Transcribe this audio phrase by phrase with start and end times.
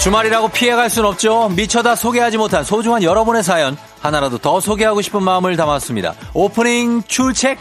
[0.00, 1.50] 주말이라고 피해갈 순 없죠.
[1.50, 6.14] 미쳐다 소개하지 못한 소중한 여러분의 사연 하나라도 더 소개하고 싶은 마음을 담았습니다.
[6.32, 7.58] 오프닝 출첵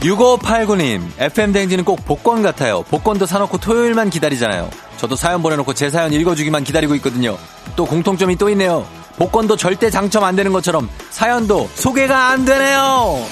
[0.00, 2.84] 6589님, FM대행진은 꼭 복권 같아요.
[2.84, 4.70] 복권도 사놓고 토요일만 기다리잖아요.
[4.96, 7.36] 저도 사연 보내놓고 제 사연 읽어주기만 기다리고 있거든요.
[7.74, 8.86] 또 공통점이 또 있네요.
[9.16, 13.24] 복권도 절대 당첨 안 되는 것처럼 사연도 소개가 안 되네요.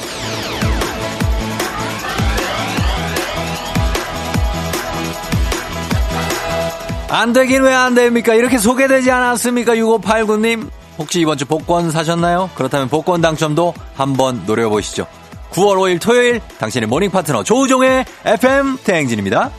[7.08, 8.34] 안 되긴 왜 안 됩니까?
[8.34, 9.74] 이렇게 소개되지 않았습니까?
[9.74, 10.68] 6589님.
[10.98, 12.50] 혹시 이번 주 복권 사셨나요?
[12.54, 15.06] 그렇다면 복권 당첨도 한번 노려보시죠.
[15.52, 19.50] 9월 5일 토요일 당신의 모닝 파트너 조우종의 FM 대행진입니다.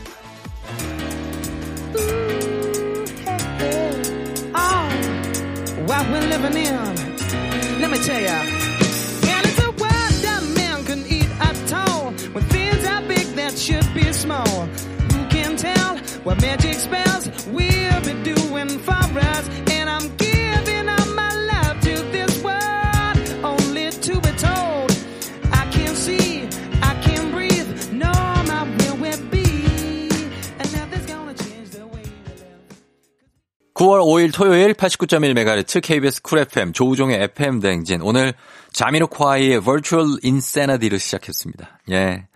[33.72, 38.34] 9월 5일 토요일 89.1MHz KBS 쿨 FM 조우종의 FM 대행진 오늘
[38.72, 41.80] 자미로콰이의 Virtual Insanity를 시작했습니다.
[41.92, 42.26] 예.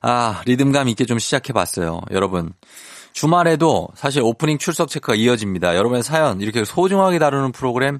[0.00, 2.00] 아, 리듬감 있게 좀 시작해 봤어요.
[2.10, 2.54] 여러분.
[3.12, 5.76] 주말에도 사실 오프닝 출석 체크가 이어집니다.
[5.76, 7.98] 여러분의 사연 이렇게 소중하게 다루는 프로그램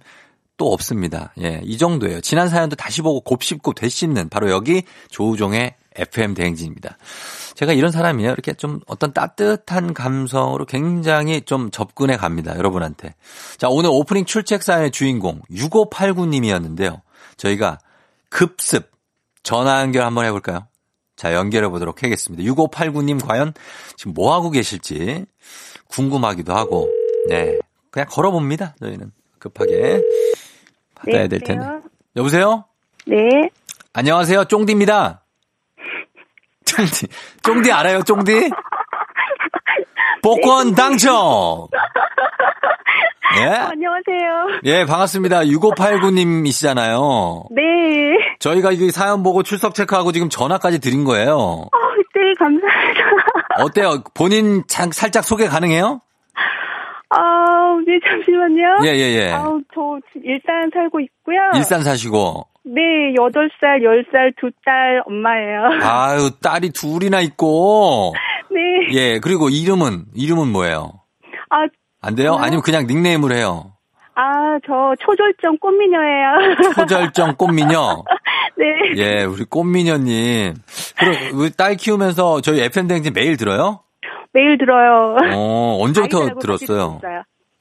[0.56, 1.32] 또 없습니다.
[1.40, 2.20] 예, 이 정도예요.
[2.20, 6.96] 지난 사연도 다시 보고 곱씹고 되씹는 바로 여기 조우종의 FM 대행진입니다.
[7.54, 8.32] 제가 이런 사람이에요.
[8.32, 12.56] 이렇게 좀 어떤 따뜻한 감성으로 굉장히 좀 접근해 갑니다.
[12.56, 13.14] 여러분한테.
[13.58, 17.00] 자, 오늘 오프닝 출첵 사연의 주인공 6589님이었는데요.
[17.36, 17.78] 저희가
[18.30, 18.90] 급습
[19.42, 20.66] 전화 연결 한번 해볼까요?
[21.22, 22.42] 자, 연결해 보도록 하겠습니다.
[22.52, 23.54] 6589님 과연
[23.96, 25.24] 지금 뭐 하고 계실지
[25.86, 26.90] 궁금하기도 하고,
[27.28, 27.60] 네.
[27.92, 28.74] 그냥 걸어봅니다.
[28.80, 30.02] 저희는 급하게
[30.96, 31.64] 받아야 네, 될 텐데.
[32.16, 32.64] 여보세요?
[33.06, 33.16] 네.
[33.92, 34.46] 안녕하세요.
[34.46, 35.22] 쫑디입니다.
[36.64, 37.06] 쫑디.
[37.44, 38.50] 쫑디 알아요, 쫑디?
[40.24, 41.68] 복권 네, 당첨!
[43.40, 43.46] 예?
[43.46, 44.60] 어, 안녕하세요.
[44.64, 45.40] 예, 반갑습니다.
[45.42, 47.46] 6589님이시잖아요.
[47.54, 47.62] 네.
[48.38, 51.36] 저희가 이 사연 보고 출석 체크하고 지금 전화까지 드린 거예요.
[51.36, 51.68] 어,
[52.14, 53.64] 네, 감사합니다.
[53.64, 54.02] 어때요?
[54.14, 56.00] 본인 장, 살짝 소개 가능해요?
[57.10, 58.78] 아, 네, 잠시만요.
[58.84, 59.32] 예, 예, 예.
[59.32, 59.44] 아,
[59.74, 61.38] 저 일산 살고 있고요.
[61.54, 62.46] 일산 사시고.
[62.64, 62.80] 네,
[63.16, 65.80] 8살, 10살 두 딸 엄마예요.
[65.82, 68.14] 아유, 딸이 둘이나 있고.
[68.50, 68.60] 네.
[68.92, 70.92] 예, 그리고 이름은, 이름은 뭐예요?
[71.50, 71.64] 아,
[72.02, 72.32] 안 돼요?
[72.32, 72.42] 저요?
[72.42, 73.72] 아니면 그냥 닉네임으로 해요?
[74.14, 76.56] 아, 저 초절정 꽃미녀예요.
[76.76, 78.04] 초절정 꽃미녀?
[78.58, 78.66] 네.
[78.96, 80.54] 예, 우리 꽃미녀님.
[80.98, 83.80] 그럼 우리 딸 키우면서 저희 FM대행진 매일 들어요?
[84.34, 85.16] 매일 들어요.
[85.34, 87.00] 어, 언제부터 들었어요.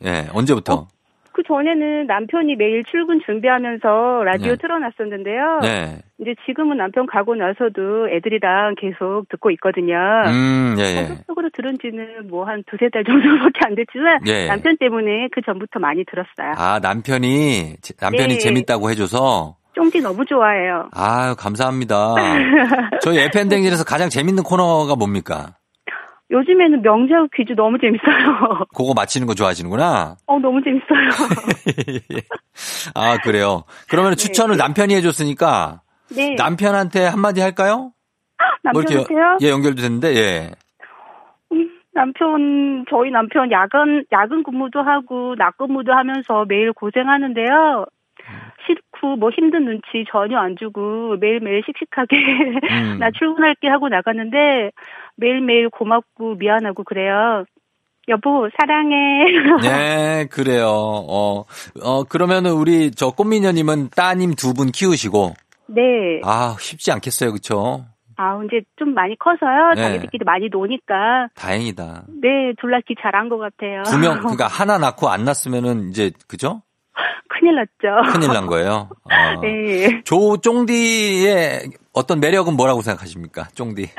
[0.03, 0.73] 예, 언제부터?
[0.73, 0.87] 어,
[1.41, 4.57] 그 전에는 남편이 매일 출근 준비하면서 라디오 네.
[4.57, 5.59] 틀어놨었는데요.
[5.63, 5.97] 네.
[6.19, 9.95] 이제 지금은 남편 가고 나서도 애들이랑 계속 듣고 있거든요.
[10.27, 11.07] 음, 예, 예.
[11.07, 14.47] 본격적으로 들은 지는 뭐 한 두세 달 정도밖에 안 됐지만 예.
[14.47, 16.53] 남편 때문에 그 전부터 많이 들었어요.
[16.57, 18.37] 아, 남편이, 제- 남편이 네.
[18.39, 19.55] 재밌다고 해줘서.
[19.73, 20.89] 쫑디 너무 좋아해요.
[20.93, 22.15] 아유, 감사합니다.
[23.01, 25.55] 저희 FM대행진에서 가장 재밌는 코너가 뭡니까?
[26.31, 28.65] 요즘에는 명작 퀴즈 너무 재밌어요.
[28.73, 30.15] 그거 맞히는 거 좋아하시는구나.
[30.25, 31.09] 어, 너무 재밌어요.
[32.95, 33.63] 아, 그래요.
[33.89, 35.81] 그러면 추천을 남편이 해줬으니까
[36.15, 36.35] 네.
[36.35, 37.91] 남편한테 한마디 할까요?
[38.73, 39.37] 뭐 남편한테요?
[39.41, 40.51] 예, 연결도 됐는데, 예.
[41.51, 47.85] 음, 남편, 저희 남편 야근, 야근 근무도 하고, 낮 근무도 하면서 매일 고생하는데요.
[48.65, 52.15] 싫고, 뭐 힘든 눈치 전혀 안 주고, 매일매일 씩씩하게,
[52.95, 52.99] 음.
[52.99, 54.71] 나 출근할게 하고 나가는데,
[55.21, 57.45] 매일매일 고맙고, 미안하고 그래요.
[58.09, 58.95] 여보, 사랑해.
[59.61, 60.67] 네, 그래요.
[60.67, 61.45] 어,
[61.81, 65.33] 어, 그러면은 우리 저 꽃미녀님은 따님 두 분 키우시고,
[65.67, 65.81] 네.
[66.23, 67.31] 아, 쉽지 않겠어요.
[67.31, 67.85] 그쵸?
[68.17, 69.73] 아, 이제 좀 많이 커서요.
[69.75, 69.81] 네.
[69.83, 71.29] 자기들끼리 많이 노니까.
[71.35, 72.03] 다행이다.
[72.21, 73.83] 네, 둘러키 잘한 것 같아요.
[73.83, 76.61] 두 명, 그러니까 하나 낳고 안 낳았으면은 이제, 그죠?
[77.29, 78.11] 큰일 났죠.
[78.13, 78.89] 큰일 난 거예요.
[79.05, 79.39] 어.
[79.41, 80.01] 네.
[80.03, 83.47] 조 쫑디의 어떤 매력은 뭐라고 생각하십니까?
[83.55, 83.89] 쫑디.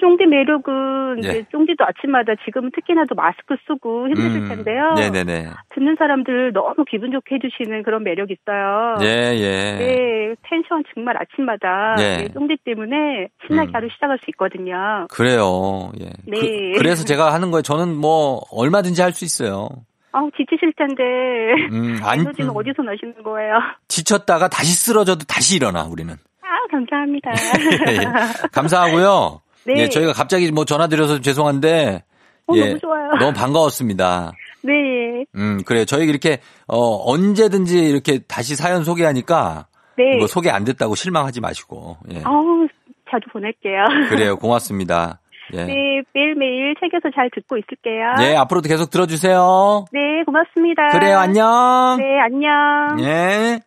[0.00, 1.28] 쫑디 매력은 예.
[1.28, 4.92] 이제 쫑디도 아침마다 지금은 특히나 더 마스크 쓰고 힘드실 음, 텐데요.
[4.94, 5.50] 네네네.
[5.74, 8.96] 듣는 사람들 너무 기분 좋게 해주시는 그런 매력이 있어요.
[9.02, 9.76] 예, 예.
[9.78, 12.16] 네, 텐션 정말 아침마다 예.
[12.24, 13.74] 네, 쫑디 때문에 신나게 음.
[13.74, 15.06] 하루 시작할 수 있거든요.
[15.10, 15.92] 그래요.
[16.00, 16.10] 예.
[16.26, 16.72] 네.
[16.76, 17.62] 그, 래서 제가 하는 거예요.
[17.62, 19.68] 저는 뭐 얼마든지 할 수 있어요.
[20.12, 21.02] 아우 지치실 텐데
[21.72, 23.54] 음, 안 에너지는 음, 어디서 나시는 거예요?
[23.88, 26.12] 지쳤다가 다시 쓰러져도 다시 일어나 우리는.
[26.42, 27.30] 아 감사합니다.
[27.88, 29.40] 예, 감사하고요.
[29.66, 29.74] 네.
[29.82, 32.04] 예, 저희가 갑자기 뭐 전화 드려서 죄송한데.
[32.48, 33.10] 어, 예, 너무 좋아요.
[33.18, 34.32] 너무 반가웠습니다.
[34.62, 34.72] 네.
[35.34, 35.84] 음, 그래요.
[35.84, 39.66] 저희 이렇게, 어, 언제든지 이렇게 다시 사연 소개하니까.
[39.98, 40.18] 네.
[40.18, 41.96] 뭐 소개 안 됐다고 실망하지 마시고.
[42.12, 42.22] 예.
[42.24, 42.68] 어우,
[43.10, 44.08] 자주 보낼게요.
[44.08, 44.36] 그래요.
[44.36, 45.20] 고맙습니다.
[45.54, 45.64] 예.
[45.64, 48.14] 네, 매일매일 책에서 잘 듣고 있을게요.
[48.18, 49.86] 네, 앞으로도 계속 들어주세요.
[49.92, 50.88] 네, 고맙습니다.
[50.92, 51.96] 그래요, 안녕.
[51.98, 53.00] 네, 안녕.
[53.00, 53.60] 예.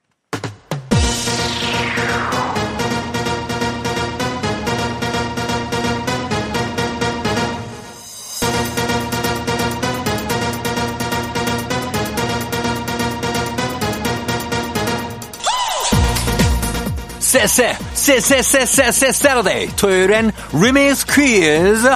[17.29, 21.87] 쎄쎄 쎄쎄쎄쎄쎄 Saturday 토요일엔 리믹스 퀴즈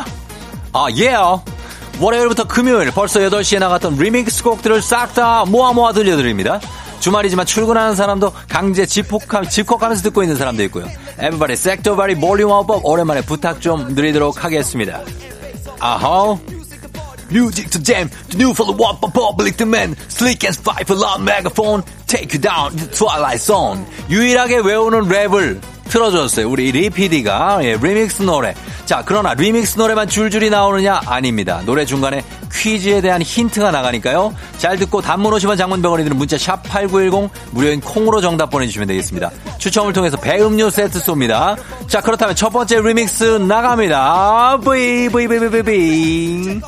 [0.73, 1.15] 아 예.
[1.99, 6.59] 월요일부터 금요일 벌써 8시에 나갔던 리믹스 곡들을 싹 다 모아 모아 들려드립니다.
[6.99, 10.85] 주말이지만 출근하는 사람도 강제 집콕하, 집콕하면서 듣고 있는 사람도 있고요.
[11.13, 15.01] Everybody shake that body volume up up 오랜만에 부탁 좀 드리도록 하겠습니다.
[15.79, 16.37] 아하
[17.31, 22.39] Music to jam, the new for the what public demand, for loud megaphone, take you
[22.39, 23.85] down to the twilight zone.
[24.09, 26.49] 유일하게 외우는 랩을 틀어줬어요.
[26.49, 28.53] 우리 리피디가 예, 리믹스 노래.
[28.85, 31.01] 자, 그러나 리믹스 노래만 줄줄이 나오느냐?
[31.05, 31.61] 아닙니다.
[31.65, 34.33] 노래 중간에 퀴즈에 대한 힌트가 나가니까요.
[34.57, 39.31] 잘 듣고 단문 50원 장문 100원이 드는 문자 샵 8910 무료인 콩으로 정답 보내주시면 되겠습니다.
[39.57, 41.57] 추첨을 통해서 배음료 세트 쏩니다.
[41.87, 44.57] 자, 그렇다면 첫 번째 리믹스 나갑니다.
[44.63, 46.61] 브이, 브이, 브이, 브이,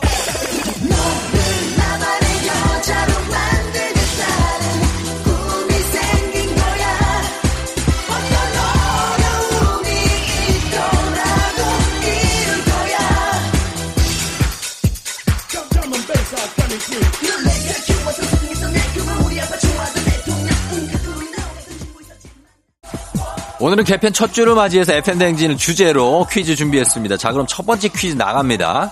[23.59, 27.17] 오늘은 개편 첫 주를 맞이해서 FM대행진을 주제로 퀴즈 준비했습니다.
[27.17, 28.91] 자, 그럼 첫 번째 퀴즈 나갑니다.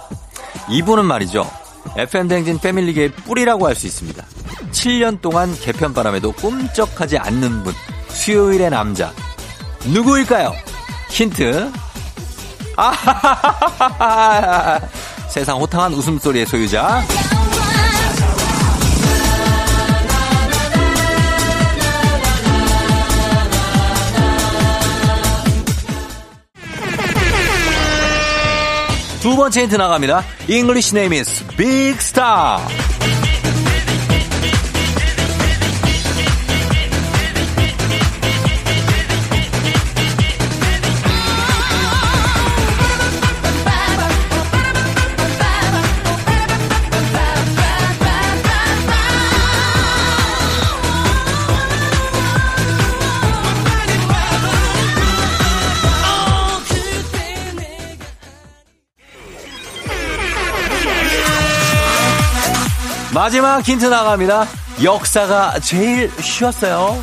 [0.69, 1.49] 이분은 말이죠.
[1.97, 4.23] FM대행진 패밀리계의 뿌리라고 할 수 있습니다.
[4.71, 7.73] 7년 동안 개편 바람에도 꿈쩍하지 않는 분.
[8.09, 9.11] 수요일의 남자.
[9.85, 10.53] 누구일까요?
[11.09, 11.71] 힌트.
[12.77, 14.79] 아,
[15.29, 17.03] 세상 호탕한 웃음소리의 소유자.
[29.23, 30.21] 두 번째 힌트 나갑니다.
[30.49, 32.59] English name is Big Star.
[63.23, 64.45] 마지막 힌트 나갑니다.
[64.83, 67.01] 역사가 제일 쉬웠어요.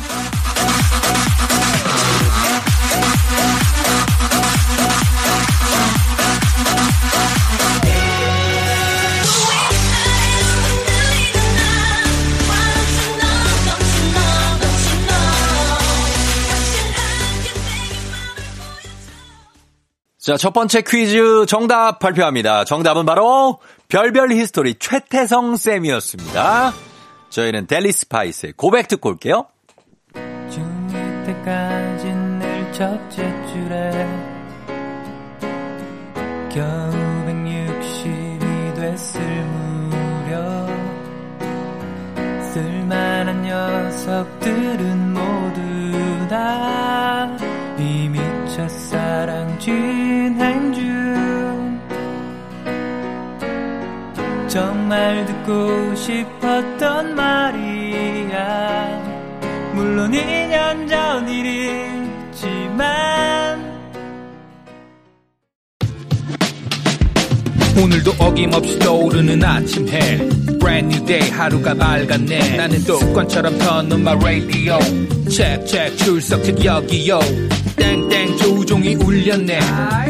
[20.19, 22.63] 자, 첫 번째 퀴즈 정답 발표합니다.
[22.63, 23.57] 정답은 바로
[23.91, 26.71] 별별 히스토리 최태성 쌤이었습니다.
[27.29, 29.47] 저희는 델리 스파이스의 고백 듣고 올게요.
[30.13, 33.91] 중2 때까지 늘 첫째 줄에
[36.53, 36.91] 겨우
[37.27, 39.21] 160이 됐을
[39.83, 40.69] 무렵
[42.53, 47.37] 쓸만한 녀석들은 모두 다
[47.77, 48.19] 이미
[48.55, 50.10] 첫사랑 진
[54.91, 58.31] 정말 듣고 싶었던 말이야.
[59.73, 62.81] 물론 2년 전 일이지만.
[67.81, 70.17] 오늘도 어김없이 떠오르는 아침 해.
[70.59, 72.57] Brand new day 하루가 밝았네.
[72.57, 74.77] 나는 습관처럼 터는 my radio
[75.29, 77.21] check check 출석 책 여기요
[77.75, 79.59] 땡땡 조종이 울렸네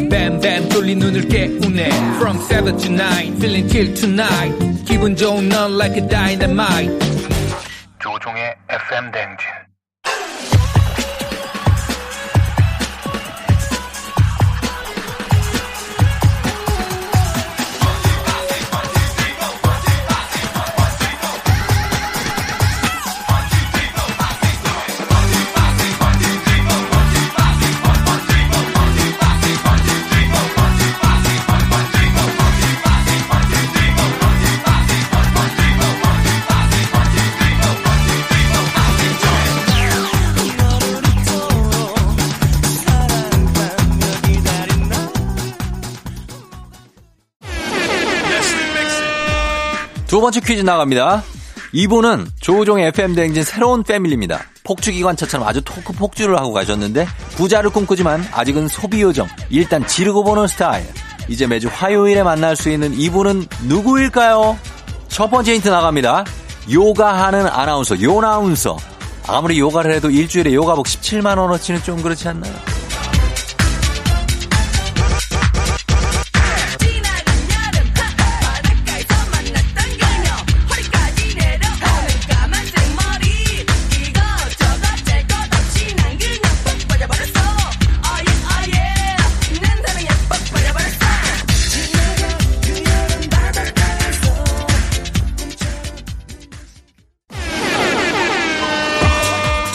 [0.10, 5.96] 뱀뱀 졸린 눈을 깨우네 From 7 to 9 feeling till tonight 기분 좋은 넌 like
[5.98, 6.92] a dynamite
[8.00, 9.61] 조종의 FM 댕진
[50.12, 51.24] 두 번째 퀴즈 나갑니다.
[51.72, 54.42] 이분은 조우종의 FM 대행진 새로운 패밀리입니다.
[54.66, 60.86] 폭주기관차처럼 아주 토크 폭주를 하고 가셨는데 부자를 꿈꾸지만 아직은 소비 요정 일단 지르고 보는 스타일.
[61.30, 64.60] 이제 매주 화요일에 만날 수 있는 이분은 누구일까요?
[65.08, 66.26] 첫 번째 힌트 나갑니다.
[66.70, 68.76] 요가하는 아나운서, 요나운서.
[69.30, 72.54] 아무리 요가를 해도 일주일에 요가복 17만 원어치는 좀 그렇지 않나요?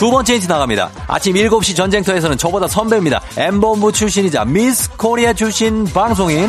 [0.06, 0.88] 두 번째 힌트 나갑니다.
[1.08, 3.20] 아침 7시 전쟁터에서는 저보다 선배입니다.
[3.36, 6.48] 엠본부 출신이자 미스 코리아 출신 방송인.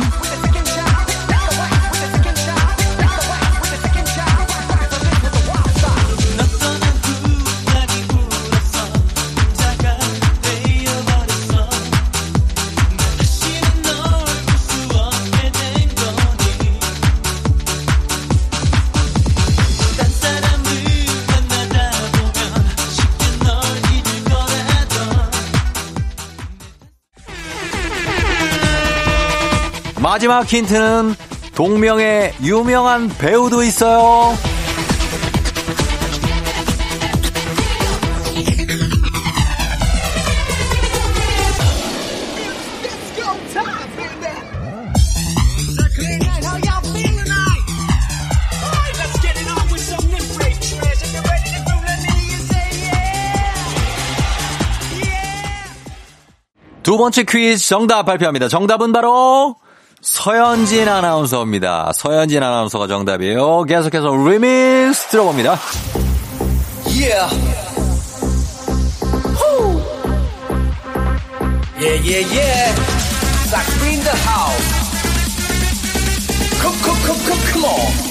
[30.18, 31.14] 마지막 힌트는
[31.54, 34.34] 동명의 유명한 배우도 있어요.
[56.82, 58.48] 두 번째 퀴즈 정답 발표합니다.
[58.48, 59.54] 정답은 바로
[60.12, 61.92] 서현진 아나운서입니다.
[61.94, 63.64] 서현진 아나운서가 정답이에요.
[63.64, 65.58] 계속해서 리믹스 들어봅니다.
[66.86, 67.28] Yeah.
[71.80, 72.74] Yeah, yeah, yeah.
[73.46, 73.62] 싹
[74.26, 74.78] house.
[76.60, 78.07] Come, come, come, come, come on.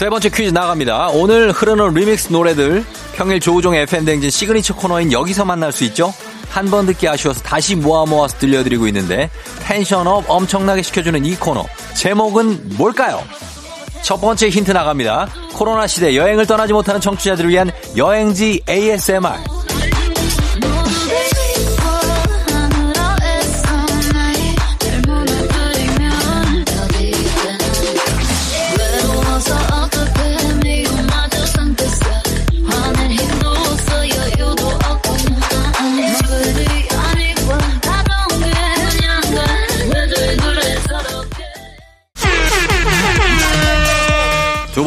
[0.00, 1.08] 세 번째 퀴즈 나갑니다.
[1.08, 6.14] 오늘 흐르는 리믹스 노래들 평일 조우종의 FM대행진 signature 코너인 여기서 만날 수 있죠?
[6.48, 9.28] 한 번 듣기 아쉬워서 다시 모아 모아서 들려드리고 있는데
[9.64, 13.22] tension up 엄청나게 시켜주는 이 코너 제목은 뭘까요?
[14.00, 15.28] 첫 번째 힌트 나갑니다.
[15.52, 19.34] 코로나 시대 여행을 떠나지 못하는 청취자들을 위한 여행지 ASMR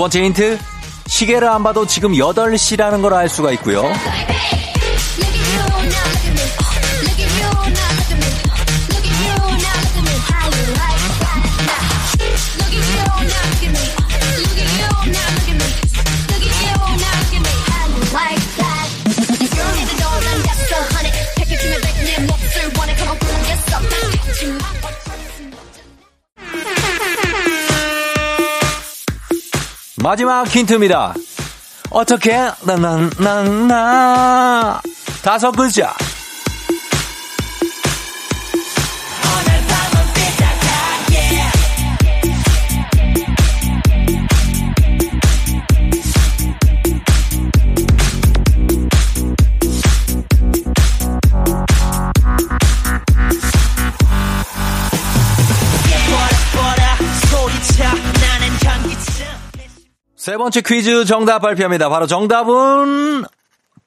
[0.04, 0.60] 번째 힌트
[1.08, 3.84] 시계를 안 봐도 지금 8시라는 걸 알 수가 있고요.
[30.14, 31.16] 마지막 힌트입니다.
[31.90, 33.20] 어떻게 나나나나
[35.24, 35.96] 다섯 글자.
[60.24, 61.90] 세 번째 퀴즈 정답 발표합니다.
[61.90, 63.26] 바로 정답은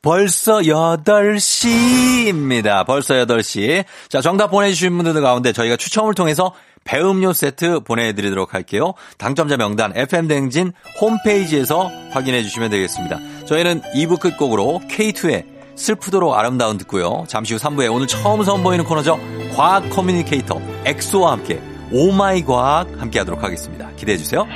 [0.02, 2.84] 벌써 8시입니다.
[2.84, 3.86] 벌써 8시.
[4.10, 6.52] 자, 정답 보내주신 분들 가운데 저희가 추첨을 통해서
[6.84, 8.92] 배음료 세트 보내드리도록 할게요.
[9.16, 13.18] 당첨자 명단 FM대행진 홈페이지에서 확인해 주시면 되겠습니다.
[13.46, 17.24] 저희는 2부 끝곡으로 K2의 슬프도록 아름다운 듣고요.
[17.28, 19.18] 잠시 후 3부에 오늘 처음 선보이는 코너죠.
[19.54, 23.88] 과학 communicator 엑소와 함께 오마이 과학 함께 하도록 하겠습니다.
[23.96, 24.46] 기대해 주세요.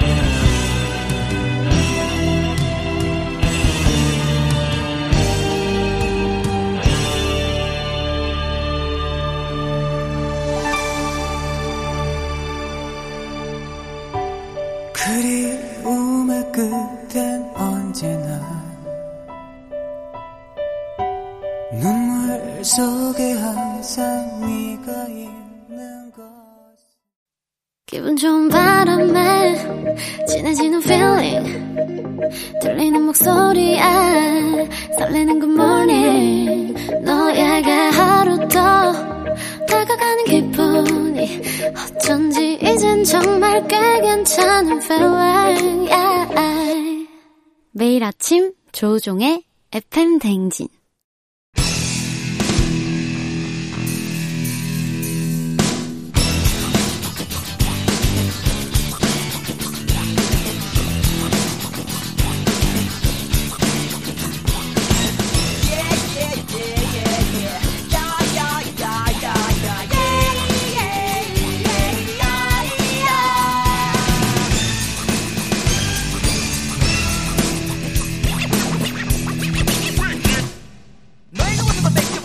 [49.01, 50.69] 조우종의 FM 댕진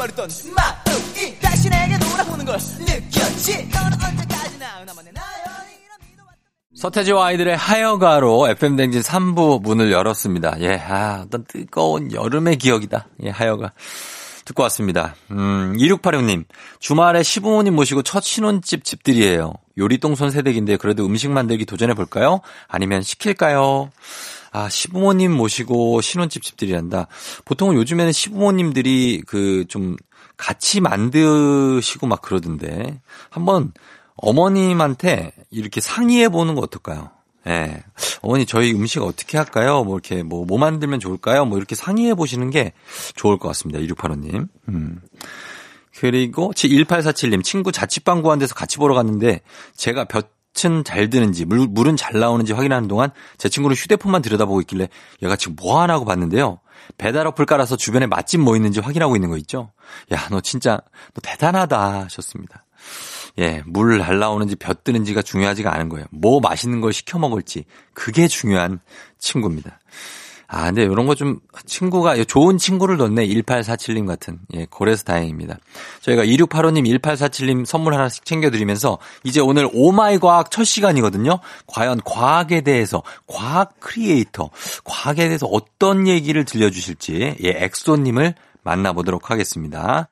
[0.05, 5.75] 뺏겨버렸던 마음이 다시 내게 돌아오는 걸 느꼈지 너는 언제까지나 나만의 나연이
[6.75, 10.57] 서태지와 아이들의 하여가로 FM댕진 3부 문을 열었습니다.
[10.59, 13.07] 예, 아, 어떤 뜨거운 여름의 기억이다.
[13.23, 13.71] 예, 하여가.
[14.43, 15.15] 듣고 왔습니다.
[15.31, 16.43] 음, 2686님.
[16.79, 19.53] 주말에 시부모님 모시고 첫 신혼집 집들이에요.
[19.77, 22.41] 요리똥손 세댁인데 그래도 음식 만들기 도전해볼까요?
[22.67, 23.89] 아니면 시킬까요?
[24.55, 27.07] 아, 시부모님 모시고 신혼집 집들이란다.
[27.43, 29.95] 보통은 요즘에는 시부모님들이 그 좀
[30.37, 33.01] 같이 만드시고 막 그러던데.
[33.29, 33.71] 한번
[34.15, 37.11] 어머님한테 이렇게 상의해 보는 거 어떨까요?
[37.47, 37.83] 예.
[38.21, 39.83] 어머니 저희 음식 어떻게 할까요?
[39.83, 41.45] 뭐 이렇게 뭐, 뭐 만들면 좋을까요?
[41.45, 42.73] 뭐 이렇게 상의해 보시는 게
[43.15, 43.79] 좋을 것 같습니다.
[43.79, 44.47] 2685 님.
[44.69, 45.01] 음.
[45.97, 49.41] 그리고 1847님 친구 자취방 구한 데서 같이 보러 갔는데
[49.75, 54.61] 제가 볕 은 잘 드는지 물, 물은 잘 나오는지 확인하는 동안 제 친구는 휴대폰만 들여다보고
[54.61, 54.87] 있길래
[55.21, 56.59] 얘가 지금 뭐 하나 하고 봤는데요.
[56.97, 59.71] 배달 어플 깔아서 주변에 맛집 뭐 있는지 확인하고 있는 거 있죠.
[60.13, 60.79] 야, 너 진짜
[61.13, 62.65] 너 대단하다 하셨습니다.
[63.39, 66.05] 예, 물 잘 나오는지 볕 뜨는지가 중요하지가 않은 거예요.
[66.11, 68.79] 뭐 맛있는 걸 시켜 먹을지 그게 중요한
[69.19, 69.79] 친구입니다.
[70.55, 73.27] 아, 근데 이런 거 좀 친구가 좋은 친구를 뒀네.
[73.27, 74.39] 1847님 같은.
[74.53, 75.57] 예, 그래서 다행입니다.
[76.01, 81.39] 저희가 2685님, 1847님 선물 하나씩 챙겨 드리면서 이제 오늘 oh my 과학 첫 시간이거든요.
[81.67, 84.49] 과연 과학에 대해서 과학 크리에이터,
[84.85, 90.09] 과학에 대해서 어떤 얘기를 들려 주실지 예, 엑소 님을 만나보도록 하겠습니다.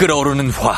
[0.00, 0.74] 끓어오르는 화.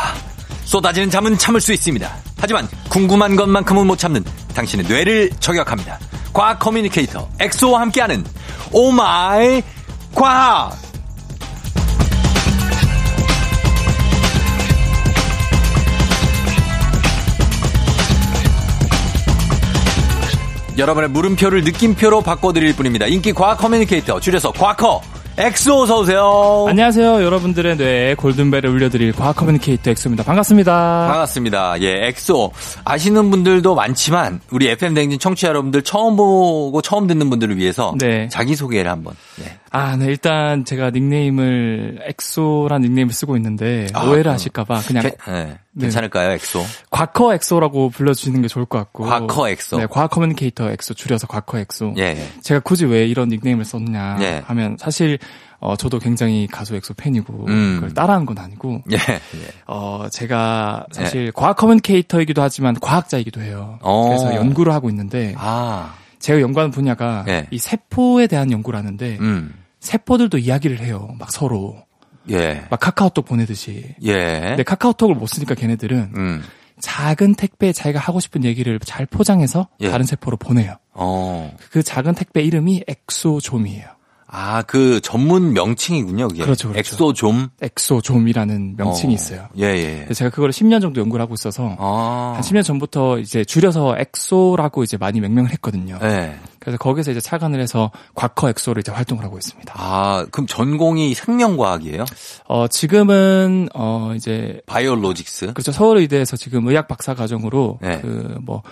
[0.65, 2.13] 쏟아지는 잠은 참을 수 있습니다.
[2.41, 6.01] 하지만 궁금한 것만큼은 못 참는 당신의 뇌를 저격합니다.
[6.33, 8.25] 과학 communicator 엑소와 함께하는
[8.73, 9.63] oh my
[10.13, 10.77] 과학.
[20.77, 23.07] 여러분의 물음표를 느낌표로 바꿔드릴 뿐입니다.
[23.07, 25.01] 인기 과학 communicator 줄여서 과커
[25.39, 26.67] 엑소 어서 오세요.
[26.69, 27.23] 안녕하세요.
[27.25, 30.25] 여러분들의 뇌에 골든벨을 울려드릴 과학 communicator 엑소입니다.
[30.25, 31.07] 반갑습니다.
[31.09, 31.81] 반갑습니다.
[31.81, 32.53] 예, 엑소.
[32.85, 38.29] 아시는 분들도 많지만, 우리 FM대행진 청취자 여러분들 처음 보고 처음 듣는 분들을 위해서 네.
[38.29, 39.15] 자기 소개를 한번.
[39.37, 39.59] 네.
[39.71, 40.05] 아, 네.
[40.05, 44.35] 일단 제가 닉네임을 엑소란 닉네임을 쓰고 있는데 아, 오해를 그럼.
[44.35, 45.59] 하실까봐 그냥 게- 네.
[45.81, 46.63] 괜찮을까요, 엑소?
[46.91, 49.05] 과커 엑소라고 불러주시는 게 좋을 것 같고.
[49.05, 49.79] 과커 엑소.
[49.79, 51.95] 네, 과학 communicator 엑소 줄여서 과커 엑소.
[51.97, 52.29] 예, 예.
[52.43, 54.43] 제가 굳이 왜 이런 닉네임을 썼냐 예.
[54.47, 55.19] 하면 사실
[55.61, 57.75] 어, 저도 굉장히 가수 엑소 팬이고 음.
[57.77, 59.21] 그걸 따라한 건 아니고 예, 예.
[59.67, 63.79] 어, 제가 사실 과학 communicator이기도 하지만 과학자이기도 해요.
[63.81, 64.09] 어.
[64.09, 67.47] 그래서 연구를 하고 있는데 아, 제가 연구하는 분야가 예.
[67.53, 69.55] 이 세포에 대한 연구를 하는데 음.
[69.79, 71.15] 세포들도 이야기를 해요.
[71.19, 71.77] 막 서로
[72.31, 72.65] 예.
[72.69, 73.95] 막 카카오톡 보내듯이.
[74.03, 74.41] 예.
[74.41, 76.43] 근데 카카오톡을 못 쓰니까 걔네들은 음.
[76.81, 79.91] 작은 택배에 자기가 하고 싶은 얘기를 잘 포장해서 예.
[79.91, 80.75] 다른 세포로 보내요.
[80.93, 81.57] 어.
[81.71, 83.87] 그 작은 택배 이름이 exosome이에요.
[84.35, 86.43] 아, 그 전문 명칭이군요, 그게.
[86.43, 86.95] 그렇죠, 그렇죠.
[86.95, 87.49] 엑소좀.
[87.61, 89.15] 엑소좀이라는 명칭이 어.
[89.15, 89.49] 있어요.
[89.59, 90.15] 예, 예.
[90.15, 92.33] 제가 그거를 10년 정도 연구를 하고 있어서 아.
[92.35, 95.99] 한 10년 전부터 이제 줄여서 엑소라고 이제 많이 명명을 했거든요.
[96.03, 96.39] 예.
[96.61, 99.75] 그래서 거기서 이제 착안을 해서 과커 엑소로 이제 활동을 하고 있습니다.
[99.77, 102.07] 아, 그럼 전공이 생명과학이에요?
[102.49, 105.53] 어, 지금은, 어, 이제, biologics?
[105.53, 105.73] 그렇죠.
[105.73, 108.01] 서울의대에서 지금 의학 박사 과정으로, 네.
[108.01, 108.63] 그, 뭐,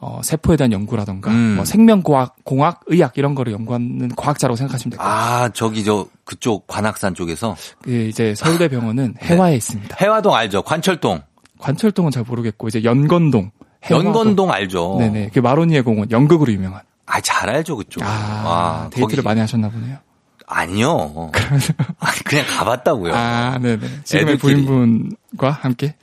[0.00, 1.56] 어, 세포에 대한 연구라던가, 음.
[1.56, 5.44] 뭐, 생명과학, 공학, 의학 이런 거를 연구하는 과학자라고 생각하시면 될 것 같아요.
[5.44, 9.96] 아, 저기 저 그쪽 관악산 쪽에서 그 이제 서울대 병원은 해화에 있습니다.
[10.00, 10.62] 해화동 알죠?
[10.62, 11.22] 관철동.
[11.58, 13.50] 관철동은 잘 모르겠고, 이제 연건동.
[13.84, 14.06] 해화동.
[14.06, 14.96] 연건동 알죠?
[14.98, 15.30] 네 네.
[15.32, 16.82] 그 마로니에 공원, 연극으로 유명한.
[17.06, 18.02] 아, 잘 알죠, 그쪽.
[18.02, 18.06] 아,
[18.44, 19.96] 와, 데이트를 거기- 많이 하셨나 보네요.
[20.48, 21.30] 아니요.
[21.98, 23.12] 아니, 그냥 가봤다고요.
[23.14, 23.80] 아, 네네.
[24.04, 24.64] 지금의 애들끼리.
[24.64, 25.94] 부인분과 함께?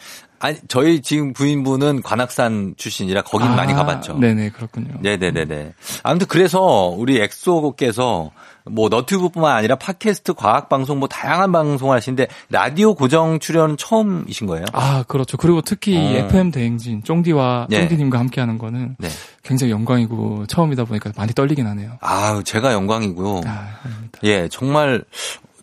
[0.43, 4.17] 아니, 저희 지금 부인분은 관악산 출신이라 거긴 아, 많이 가봤죠.
[4.19, 4.95] 네네, 그렇군요.
[4.99, 5.71] 네네네네.
[6.03, 8.31] 아무튼 그래서 우리 엑소께서
[8.65, 14.65] 뭐 너튜브뿐만 아니라 팟캐스트, 과학 방송 뭐 다양한 방송을 하시는데 라디오 고정 출연은 처음이신 거예요?
[14.73, 15.37] 아, 그렇죠.
[15.37, 16.25] 그리고 특히 어.
[16.25, 17.79] FM 대행진, 쫑디와 네.
[17.79, 19.07] 쫑디님과 함께 하는 거는 네.
[19.43, 21.99] 굉장히 영광이고 처음이다 보니까 많이 떨리긴 하네요.
[22.01, 23.43] 아유, 제가 영광이고요.
[23.45, 23.77] 아.
[24.23, 25.05] 예, 정말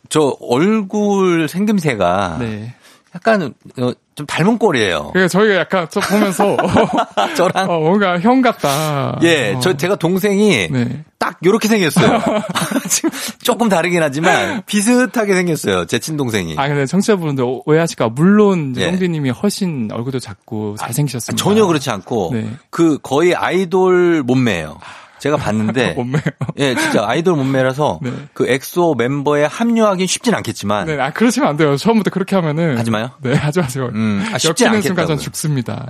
[0.08, 2.74] 저 얼굴 생김새가 네.
[3.14, 5.10] 약간 어, 좀 닮은 꼴이에요.
[5.14, 6.56] 그러니까 저희가 약간 저 보면서
[7.36, 9.18] 저랑 어, 뭔가 형 같다.
[9.22, 9.60] 예, 어.
[9.60, 11.04] 저 제가 동생이 네.
[11.18, 12.20] 딱 요렇게 생겼어요.
[12.88, 13.10] 지금
[13.42, 15.86] 조금 다르긴 하지만 비슷하게 생겼어요.
[15.86, 16.54] 제 친동생이.
[16.58, 18.82] 아 근데 청취자분들 오- 오해하실까 물론 예.
[18.90, 21.42] 쫑디님이 훨씬 얼굴도 작고 잘생기셨습니다.
[21.42, 22.46] 전혀 그렇지 않고 네.
[22.68, 24.76] 그 거의 아이돌 몸매예요.
[25.20, 26.22] 제가 봤는데 몸매요.
[26.58, 28.10] 예, 진짜 아이돌 몸매라서 네.
[28.34, 31.76] 그 엑소 멤버에 합류하긴 쉽진 않겠지만 네, 아 그러시면 안 돼요.
[31.76, 33.10] 처음부터 그렇게 하면은 하지 마요?
[33.20, 33.90] 네, 하지 마세요.
[33.94, 35.06] 음, 아, 쉽지 엮이는 순간.
[35.06, 35.86] 전 죽습니다.